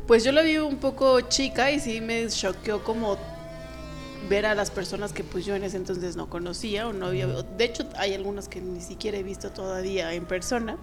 [0.08, 3.18] Pues yo la vi un poco chica y sí me choqueó como
[4.28, 7.28] ver a las personas que pues yo en ese entonces no conocía o no había...
[7.28, 10.76] De hecho, hay algunas que ni siquiera he visto todavía en persona.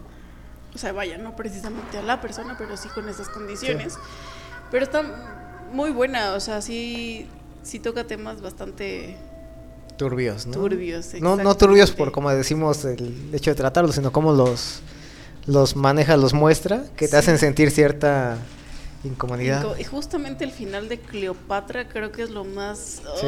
[0.74, 3.96] O sea, vaya, no precisamente a la persona, pero sí con esas condiciones.
[4.70, 5.04] Pero está
[5.74, 7.28] muy buena, o sea, sí,
[7.64, 9.18] sí toca temas bastante
[9.98, 10.54] Turbios, ¿no?
[10.54, 11.14] turbios.
[11.20, 14.82] No, no turbios por como decimos el hecho de tratarlos, sino como los
[15.48, 17.18] los maneja, los muestra, que te Sí.
[17.18, 18.38] hacen sentir cierta
[19.04, 19.76] incomodidad.
[19.80, 23.02] Y justamente el final de Cleopatra creo que es lo más...
[23.20, 23.28] Sí.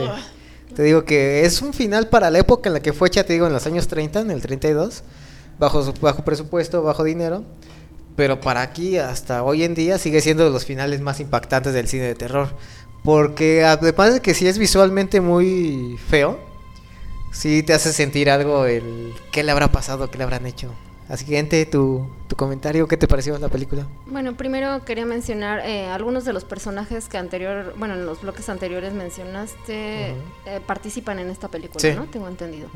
[0.76, 3.34] Te digo que es un final para la época en la que fue hecha, te
[3.34, 5.04] digo, en los años 30, en el 32,
[5.60, 7.44] bajo, bajo presupuesto, bajo dinero,
[8.16, 11.88] pero para aquí hasta hoy en día sigue siendo de los finales más impactantes del
[11.88, 12.50] cine de terror,
[13.04, 16.40] porque además de que sí es visualmente muy feo,
[17.32, 20.70] sí te hace sentir algo, el qué le habrá pasado, qué le habrán hecho.
[21.10, 23.86] Así que, gente, tu, tu comentario, ¿qué te pareció la película?
[24.08, 28.48] Bueno, primero quería mencionar eh, algunos de los personajes que anterior, bueno, en los bloques
[28.48, 30.16] anteriores mencionaste, eh,
[30.66, 31.92] participan en esta película, Sí.
[31.94, 32.06] ¿no?
[32.06, 32.70] Tengo entendido.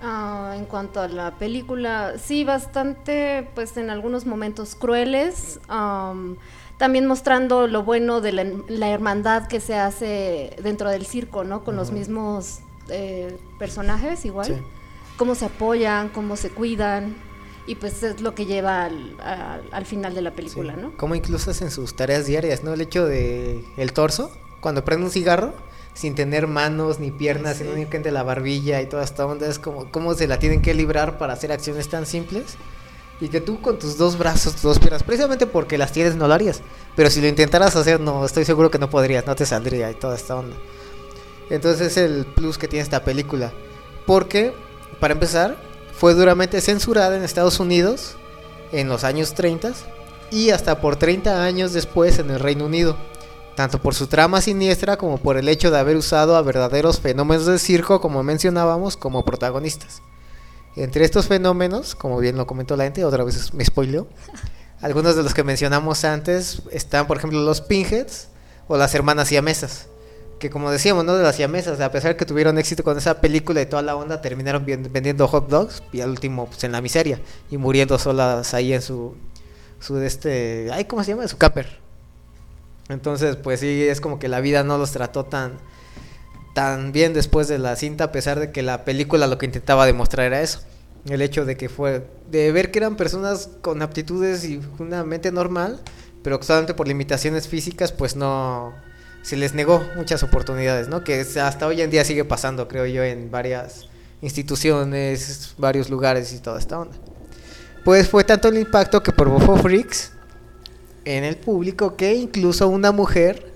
[0.00, 6.36] Ah, en cuanto a la película, sí, bastante, pues en algunos momentos crueles, am,
[6.76, 11.64] también mostrando lo bueno de la, la hermandad que se hace dentro del circo, ¿no?
[11.64, 14.54] Con los mismos eh, personajes igual, Sí.
[15.16, 17.16] cómo se apoyan, cómo se cuidan,
[17.66, 20.80] y pues es lo que lleva al, al- al final de la película, Sí.
[20.80, 20.96] ¿no?
[20.96, 22.72] Como incluso hacen sus tareas diarias, ¿no?
[22.72, 24.30] El hecho de el torso,
[24.60, 25.52] cuando prende un cigarro,
[25.98, 27.64] sin tener manos ni piernas, Sí.
[27.64, 30.72] sino únicamente la barbilla y toda esta onda, es como cómo se la tienen que
[30.72, 32.56] librar para hacer acciones tan simples.
[33.20, 36.28] Y que tú con tus dos brazos, tus dos piernas, precisamente porque las tienes no
[36.28, 36.60] lo harías.
[36.94, 39.94] Pero si lo intentaras hacer, no, estoy seguro que no podrías, no te saldría y
[39.94, 40.56] toda esta onda.
[41.50, 43.52] Entonces es el plus que tiene esta película.
[44.06, 44.52] Porque,
[45.00, 45.56] para empezar,
[45.98, 48.14] fue duramente censurada en Estados Unidos
[48.70, 49.72] en los años 30
[50.30, 52.96] y hasta por 30 años después en el Reino Unido.
[53.58, 57.44] Tanto por su trama siniestra como por el hecho de haber usado a verdaderos fenómenos
[57.44, 60.00] de circo, como mencionábamos, como protagonistas.
[60.76, 64.06] Entre estos fenómenos, como bien lo comentó la gente, otra vez me spoileó,
[64.80, 68.28] algunos de los que mencionamos antes están, por ejemplo, los Pinheads
[68.68, 69.88] o las hermanas siamesas.
[70.38, 71.16] Que como decíamos, ¿no?
[71.16, 74.20] De las siamesas, a pesar que tuvieron éxito con esa película y toda la onda,
[74.20, 78.72] terminaron vendiendo hot dogs y al último, pues en la miseria y muriendo solas ahí
[78.72, 79.16] en su,
[79.80, 81.26] su este, ay, ¿cómo se llama?
[81.26, 81.87] Su camper.
[82.88, 85.58] Entonces, pues sí, es como que la vida no los trató tan,
[86.54, 89.86] tan bien después de la cinta, a pesar de que la película lo que intentaba
[89.86, 90.60] demostrar era eso.
[91.08, 95.30] El hecho de que fue, de ver que eran personas con aptitudes y una mente
[95.30, 95.80] normal,
[96.22, 98.74] pero solamente por limitaciones físicas, pues no,
[99.22, 101.04] se les negó muchas oportunidades, ¿no?
[101.04, 103.88] Que hasta hoy en día sigue pasando, creo yo, en varias
[104.20, 106.96] instituciones, varios lugares y toda esta onda.
[107.84, 110.12] Pues fue tanto el impacto que provocó Freaks
[111.16, 113.50] en el público que incluso una mujer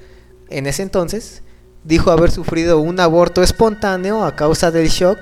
[0.48, 1.42] en ese entonces
[1.84, 5.18] dijo haber sufrido un aborto espontáneo a causa del shock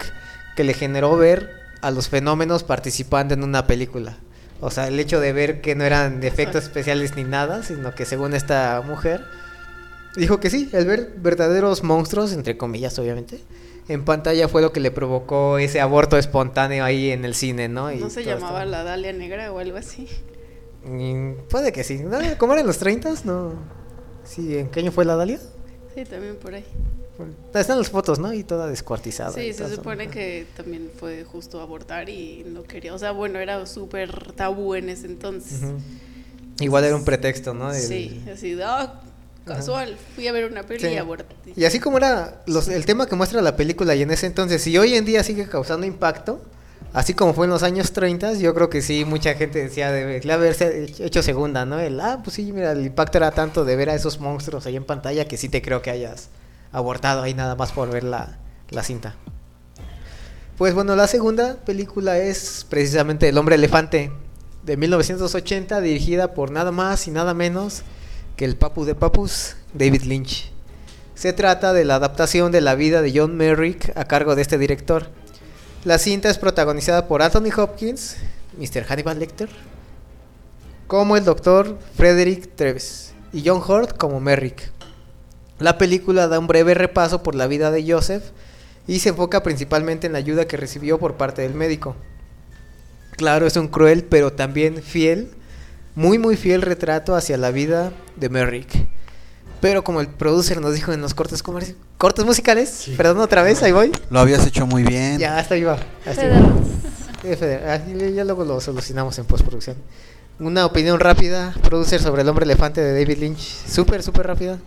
[0.55, 1.51] que le generó ver
[1.81, 4.19] a los fenómenos participando en una película.
[4.61, 8.05] O sea, el hecho de ver que no eran efectos especiales ni nada, sino que
[8.05, 9.25] según esta mujer
[10.17, 13.41] dijo que sí, el ver verdaderos monstruos, entre comillas obviamente,
[13.89, 17.91] en pantalla fue lo que le provocó ese aborto espontáneo ahí en el cine, ¿no?
[17.91, 18.35] Y ¿No se esto.
[18.35, 20.07] llamaba la Dalia Negra o algo así?
[20.85, 21.99] Mm, puede que sí.
[21.99, 23.13] No, ¿Cómo era en los 30?
[23.25, 23.53] No.
[24.25, 25.39] Sí, ¿en qué año fue la Dalia?
[25.95, 26.65] Sí, también por ahí.
[27.55, 28.33] Están las fotos, ¿no?
[28.33, 29.31] Y toda descuartizada.
[29.43, 33.39] y Sí, se supone que también fue justo abortar y no quería, o sea, bueno,
[33.39, 35.61] era súper tabú en ese entonces.
[35.63, 35.75] Ujú.
[36.61, 37.73] Igual era un pretexto, ¿no?
[37.73, 39.03] Del- Sí, así ah,
[39.45, 40.87] casual, fui a ver una peli Sí.
[40.95, 41.35] y aborté.
[41.57, 44.63] Y así como era los- el tema que muestra la película y en ese entonces,
[44.63, 46.41] si hoy en día sigue causando impacto,
[46.93, 50.33] así como fue en los años 30, yo creo que sí, mucha gente decía de
[50.33, 51.79] haberse hecho segunda, ¿no?
[51.79, 54.77] El, ah, pues sí, mira, el impacto era tanto de ver a esos monstruos ahí
[54.77, 56.29] en pantalla que sí te creo que hayas
[56.73, 58.39] abortado ahí nada más por ver la,
[58.71, 59.17] la cinta.
[60.57, 64.13] Pues bueno, la segunda película es precisamente El hombre elefante
[64.63, 67.83] de 1980, dirigida por nada más y nada menos
[68.37, 70.53] que el papu de papus, David Lynch.
[71.15, 74.59] Se trata de la adaptación de la vida de John Merrick a cargo de este
[74.59, 75.11] director.
[75.83, 78.19] La cinta es protagonizada por Anthony Hopkins,
[78.59, 78.85] Mr.
[78.85, 79.49] Hannibal Lecter,
[80.87, 84.71] como el doctor Frederick Treves y John Hurt como Merrick.
[85.59, 88.25] La película da un breve repaso por la vida de Joseph
[88.87, 91.97] y se enfoca principalmente en la ayuda que recibió por parte del médico.
[93.13, 95.31] Claro, es un cruel pero también fiel,
[95.95, 98.87] muy muy fiel retrato hacia la vida de Merrick.
[99.61, 103.63] Pero como el producer nos dijo en los cortes comerci- cortes musicales, perdón otra vez,
[103.63, 103.93] ahí voy.
[104.09, 105.19] Lo habías hecho muy bien.
[105.19, 105.75] Ya, hasta ahí va.
[106.07, 106.43] hasta ahí Federer.
[106.43, 107.37] va.
[107.37, 109.77] Feder- ah, ya luego lo solucionamos en postproducción.
[110.39, 113.41] Una opinión rápida, producer sobre el hombre elefante de David Lynch.
[113.67, 114.59] Súper, súper rápida.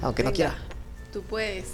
[0.00, 0.54] Aunque no quiera.
[1.12, 1.64] Tú puedes.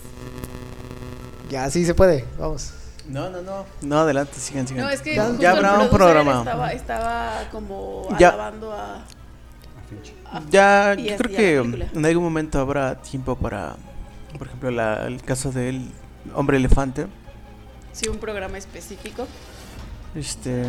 [1.51, 2.25] Ya, sí se puede.
[2.39, 2.71] Vamos.
[3.07, 3.67] No, no, no.
[3.83, 4.85] No, adelante, sigan, sigan.
[4.85, 6.39] No, es que ya, habrá un programa.
[6.39, 8.31] Estaba, estaba como Ya.
[8.31, 8.97] alabando a.
[8.97, 9.05] a-
[10.51, 11.87] Ya, yo creo que película.
[11.95, 13.77] en algún momento habrá tiempo para,
[14.37, 15.91] por ejemplo, la- el caso del
[16.35, 17.07] hombre elefante.
[17.93, 19.27] Sí, un programa específico
[20.15, 20.63] Este,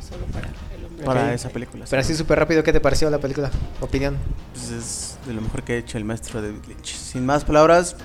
[0.00, 1.04] solo para el hombre.
[1.04, 1.84] para esa película.
[1.88, 3.50] Pero así súper rápido, ¿qué te pareció la película?
[3.80, 4.16] Opinión.
[4.52, 6.94] Pues es de lo mejor que ha hecho el maestro David Lynch.
[6.94, 7.96] Sin más palabras,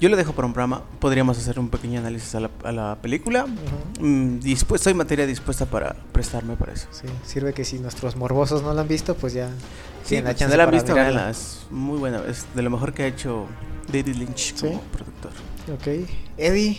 [0.00, 0.82] yo lo dejo para un programa.
[1.00, 3.46] Podríamos hacer un pequeño análisis a la, a la película.
[4.00, 6.88] Mm, dispuesto, hay materia dispuesta para prestarme para eso.
[6.90, 9.48] Sí, sirve que si nuestros morbosos no la han visto, pues ya
[10.04, 11.30] Sí, la pues, chance no la han visto, mirarla.
[11.30, 12.22] Es muy buena.
[12.28, 13.46] Es de lo mejor que ha hecho
[13.92, 14.80] David Lynch como Sí.
[14.92, 15.32] productor.
[15.72, 16.08] Ok.
[16.36, 16.78] Eddie,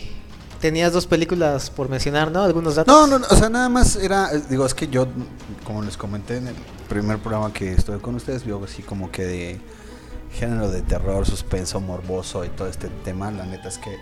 [0.60, 2.42] tenías dos películas por mencionar, ¿no?
[2.42, 2.94] Algunos datos.
[2.94, 5.08] No, no, no, o sea, nada más era, eh, digo, es que yo,
[5.64, 6.54] como les comenté en el
[6.88, 9.60] primer programa que estuve con ustedes, vio así como que de
[10.32, 13.96] género de terror, suspenso, morboso y todo este tema, la neta es que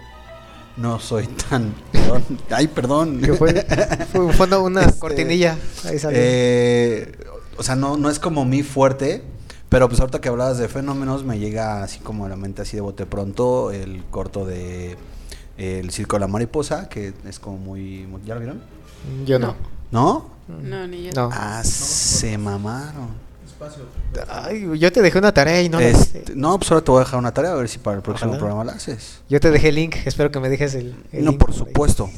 [0.77, 3.21] no soy tan, perdón, ay, perdón.
[3.21, 3.65] Que fue,
[4.13, 5.57] fue, fue una- Este, cortinilla.
[5.85, 6.19] Ahí salió.
[6.21, 7.13] Eh,
[7.57, 9.23] o sea, no, no es como mi fuerte,
[9.69, 12.77] pero pues ahorita que hablabas de fenómenos me llega así como a la mente así
[12.77, 14.97] de bote pronto el corto de
[15.57, 18.07] El Circo de la Mariposa, que es como muy...
[18.07, 18.61] muy- ¿Ya lo vieron?
[19.25, 19.55] Yo no.
[19.93, 20.31] ¿No?
[20.49, 21.11] No, ni yo.
[21.15, 21.29] No.
[21.33, 23.09] Ah, se mamaron.
[24.29, 27.01] Ay, yo te dejé una tarea y no la Este, no, pues ahora te voy
[27.01, 28.39] a dejar una tarea a ver si para el próximo Ojalá.
[28.39, 29.21] programa la haces.
[29.29, 31.57] Yo te dejé el link, espero que me dejes el, el no, link por ahí.
[31.57, 32.11] supuesto.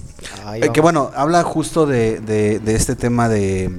[0.55, 3.71] Eh, que bueno, habla justo de, de- de este tema de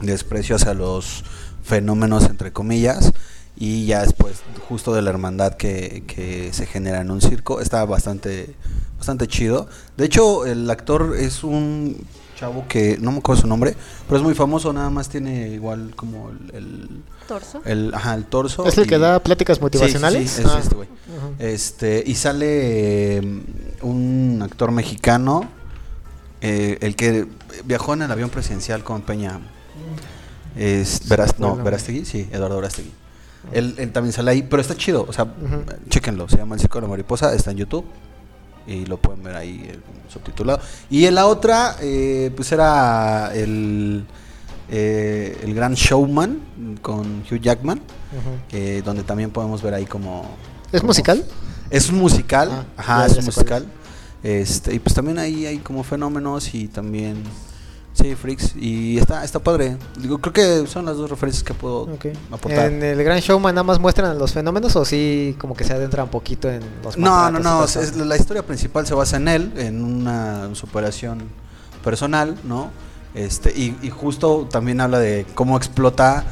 [0.00, 1.24] desprecio hacia los
[1.62, 3.12] fenómenos, entre comillas,
[3.56, 4.36] y ya después
[4.68, 7.60] justo de la hermandad que, que se genera en un circo.
[7.60, 8.54] Está bastante,
[8.98, 9.68] bastante chido.
[9.96, 12.04] De hecho, el actor es un
[12.36, 13.74] chavo que no me acuerdo su nombre,
[14.06, 16.54] pero es muy famoso, nada más tiene igual como el...
[16.54, 16.88] el
[17.26, 17.60] Torso.
[17.64, 18.64] el, ajá, el torso.
[18.66, 20.30] ¿Es el que da pláticas motivacionales?
[20.30, 20.58] Sí, sí, sí, es Ah.
[20.62, 20.88] este güey.
[21.40, 23.42] Este, y sale eh,
[23.82, 25.48] un actor mexicano,
[26.40, 27.26] eh, el que
[27.64, 29.40] viajó en el avión presidencial con Peña.
[30.56, 31.64] Es no, acuerdo.
[31.64, 32.92] Verástegui, sí, Eduardo Verástegui.
[33.52, 35.64] Él, él también sale ahí, pero está chido, o sea, Ujú.
[35.88, 37.84] chéquenlo, se llama El Circo de la Mariposa, está en YouTube
[38.66, 39.78] y lo pueden ver ahí eh,
[40.08, 40.60] subtitulado.
[40.90, 44.04] Y en la otra, eh, pues era el,
[44.68, 46.40] eh, el Gran Showman
[46.82, 48.30] con Hugh Jackman, Ujú.
[48.52, 50.24] eh, donde también podemos ver ahí como...
[50.72, 51.24] ¿Es como- musical?
[51.70, 53.66] Es un musical, Ah, ajá, es un musical.
[54.22, 57.22] Este, y pues también ahí hay como fenómenos y también...
[58.00, 58.54] Sí, freaks.
[58.56, 59.76] Y está, está padre.
[59.98, 61.88] Digo, creo que son las dos referencias que puedo
[62.30, 62.66] aportar.
[62.70, 66.04] ¿En el Gran Showman nada más muestran los fenómenos o sí como que se adentra
[66.04, 67.64] un poquito en los No, no, no.
[67.64, 71.22] es- la historia principal se basa en él, en una superación
[71.82, 72.70] personal, ¿no?
[73.14, 76.24] Este, y, y justo también habla de cómo explota,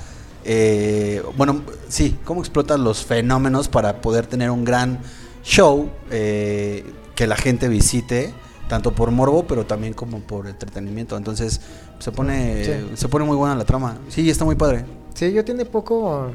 [0.45, 5.01] eh, bueno, sí, cómo explota los fenómenos para poder tener un gran
[5.43, 6.85] show eh,
[7.15, 8.35] que la gente visite,
[8.69, 11.17] tanto por morbo, pero también como por entretenimiento.
[11.17, 11.61] Entonces,
[11.99, 12.73] se pone, Sí.
[12.95, 13.99] se pone muy buena la trama.
[14.09, 14.85] Sí, está muy padre.
[15.15, 16.31] Sí, yo tiene poco...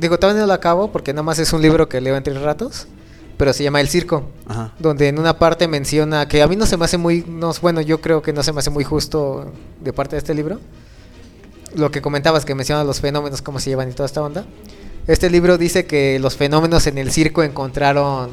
[0.00, 2.86] Digo, todavía no lo acabo porque nada más es un libro que leo entre ratos,
[3.36, 4.72] pero se llama El Circo, Ajá.
[4.78, 7.24] donde en una parte menciona que a mí no se me hace muy...
[7.28, 10.34] No, bueno, yo creo que no se me hace muy justo de parte de este
[10.34, 10.60] libro.
[11.74, 14.44] Lo que comentabas, que menciona los fenómenos, cómo se llevan y toda esta onda.
[15.06, 18.30] Este libro dice que los fenómenos en el circo encontraron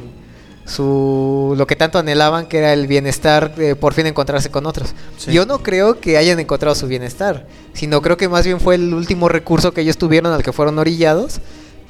[0.64, 4.94] su lo que tanto anhelaban que era el bienestar por fin encontrarse con otros.
[5.16, 5.32] Sí.
[5.32, 8.94] Yo no creo que hayan encontrado su bienestar, sino creo que más bien fue el
[8.94, 11.40] último recurso que ellos tuvieron al que fueron orillados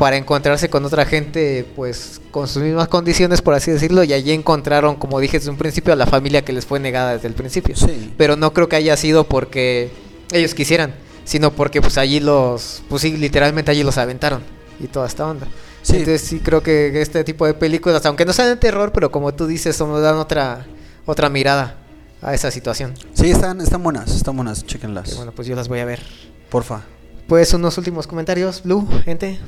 [0.01, 4.32] para encontrarse con otra gente pues con sus mismas condiciones por así decirlo y allí
[4.32, 7.34] encontraron como dije desde un principio a la familia que les fue negada desde el
[7.34, 7.76] principio.
[7.76, 8.10] Sí.
[8.16, 9.90] Pero no creo que haya sido porque
[10.32, 10.94] ellos quisieran,
[11.24, 14.40] sino porque pues allí los pues sí, literalmente allí los aventaron
[14.80, 15.47] y toda esta onda.
[15.82, 15.97] Sí.
[15.97, 19.32] Entonces sí creo que este tipo de películas, aunque no sean de terror, pero como
[19.35, 20.66] tú dices, nos dan otra
[21.07, 21.77] otra mirada
[22.23, 22.94] a esa situación.
[23.15, 25.11] Sí, están, están buenas, están buenas, chéquenlas.
[25.11, 26.01] Que bueno, pues yo las voy a ver.
[26.51, 26.82] Porfa.
[27.27, 29.39] Pues unos últimos comentarios, Blue, gente.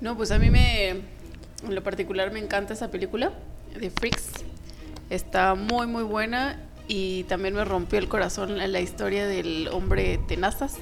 [0.00, 1.02] No, pues a mí me, en
[1.68, 3.32] lo particular me encanta esa película
[3.78, 4.30] de Freaks.
[5.10, 10.18] Está muy, muy buena y también me rompió el corazón la, la historia del hombre
[10.28, 10.74] tenazas.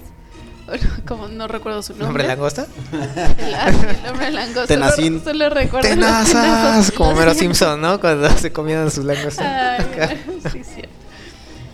[1.07, 2.07] Como no recuerdo su nombre.
[2.07, 2.67] ¿Nombre langosta?
[3.39, 4.67] El, hombre langosta.
[4.67, 5.19] Tenacín.
[5.21, 6.93] Solo, solo recuerdo Tenazas, tenazas.
[6.93, 8.01] como Mero Simpson, ¿no?
[8.01, 9.77] Cuando se comían sus langosta.
[9.77, 10.93] Ay, bueno, sí, cierto.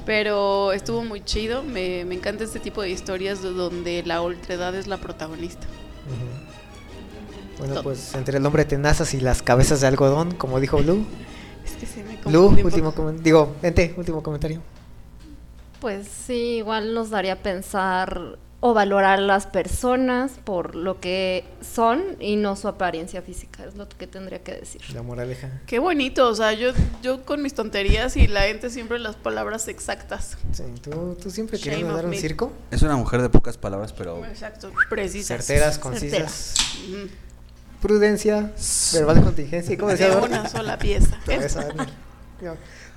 [0.07, 1.63] Pero estuvo muy chido.
[1.63, 5.67] Me, me encanta este tipo de historias de donde la ultredad es la protagonista.
[7.59, 7.83] Bueno, Todo.
[7.83, 11.05] pues entre el hombre tenazas y las cabezas de algodón, como dijo Blue.
[11.67, 13.23] Es que se me Blue, último comentario.
[13.23, 14.63] Digo, Ente, último comentario.
[15.81, 21.45] Pues sí, igual nos daría a pensar o valorar a las personas por lo que
[21.61, 24.83] son y no su apariencia física, es lo que tendría que decir.
[24.93, 25.61] La moraleja.
[25.67, 29.69] Qué bonito, o sea, yo, yo con mis tonterías y la gente siempre las palabras
[29.69, 30.37] exactas.
[30.53, 32.19] Sí, ¿tú, tú siempre of dar un me.
[32.19, 32.53] circo.
[32.73, 35.47] Es una mujer de pocas palabras, pero Exacto, precisas.
[35.47, 36.55] Certeras, concisas.
[36.57, 37.09] Certeras.
[37.81, 38.53] Prudencia,
[38.93, 39.75] verbal de contingencia.
[39.75, 41.17] ¿Y cómo decía De una sola pieza.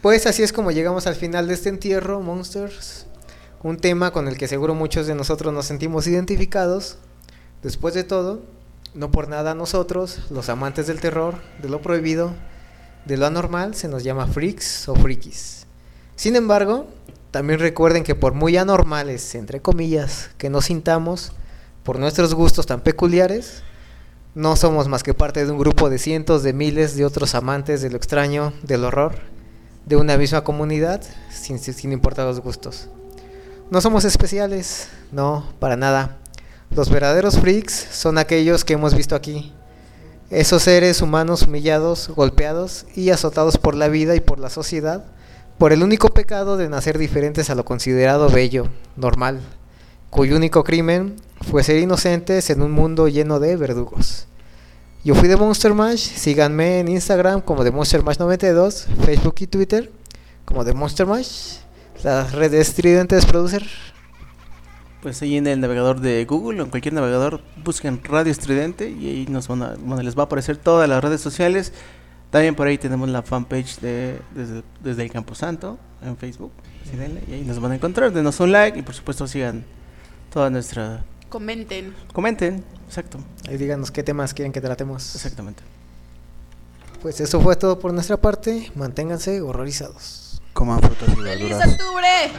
[0.02, 3.06] Pues así es como llegamos al final de este entierro, Monsters.
[3.64, 6.98] Un tema con el que seguro muchos de nosotros nos sentimos identificados.
[7.62, 8.42] Después de todo,
[8.96, 12.34] no por nada nosotros, los amantes del terror, de lo prohibido,
[13.06, 15.68] de lo anormal, se nos llama freaks o frikis.
[16.16, 16.88] Sin embargo,
[17.30, 21.32] también recuerden que por muy anormales, entre comillas, que nos sintamos,
[21.84, 23.62] por nuestros gustos tan peculiares,
[24.34, 27.84] no somos más que parte de un grupo de cientos de miles de otros amantes
[27.84, 29.20] de lo extraño, del horror,
[29.86, 32.90] de una misma comunidad, sin, sin importar los gustos.
[33.72, 36.18] No somos especiales, no, para nada.
[36.76, 39.54] Los verdaderos freaks son aquellos que hemos visto aquí.
[40.30, 45.06] Esos seres humanos humillados, golpeados y azotados por la vida y por la sociedad,
[45.58, 48.68] por el único pecado de nacer diferentes a lo considerado bello,
[48.98, 49.40] normal,
[50.10, 54.28] cuyo único crimen fue ser inocentes en un mundo lleno de verdugos.
[55.06, 59.48] Yo fui de Monster Mash, síganme en Instagram como de Monster Mash 92, Facebook y
[59.48, 59.90] Twitter
[60.44, 61.62] como de Monster Mash,
[62.04, 63.64] las redes tridentes producer.
[65.02, 69.08] Pues ahí en el navegador de Google o en cualquier navegador busquen Radio Estridente y
[69.08, 71.74] ahí nos van a, bueno, les va a aparecer todas las redes sociales.
[72.30, 76.52] También por ahí tenemos la fanpage de desde, desde el Campo Santo en Facebook.
[76.86, 78.12] Así denle, y ahí nos van a encontrar.
[78.12, 79.66] Denos un like y por supuesto sigan
[80.32, 81.04] toda nuestra...
[81.30, 81.94] Comenten.
[82.14, 85.16] Comenten, exacto, Ahí díganos qué temas quieren que tratemos.
[85.16, 85.64] exactamente.
[87.02, 88.72] Pues eso fue todo por nuestra parte.
[88.76, 90.31] Manténganse horrorizados.
[90.54, 91.62] Coman frutas y verduras.
[91.62, 92.32] ¡Feliz octubre!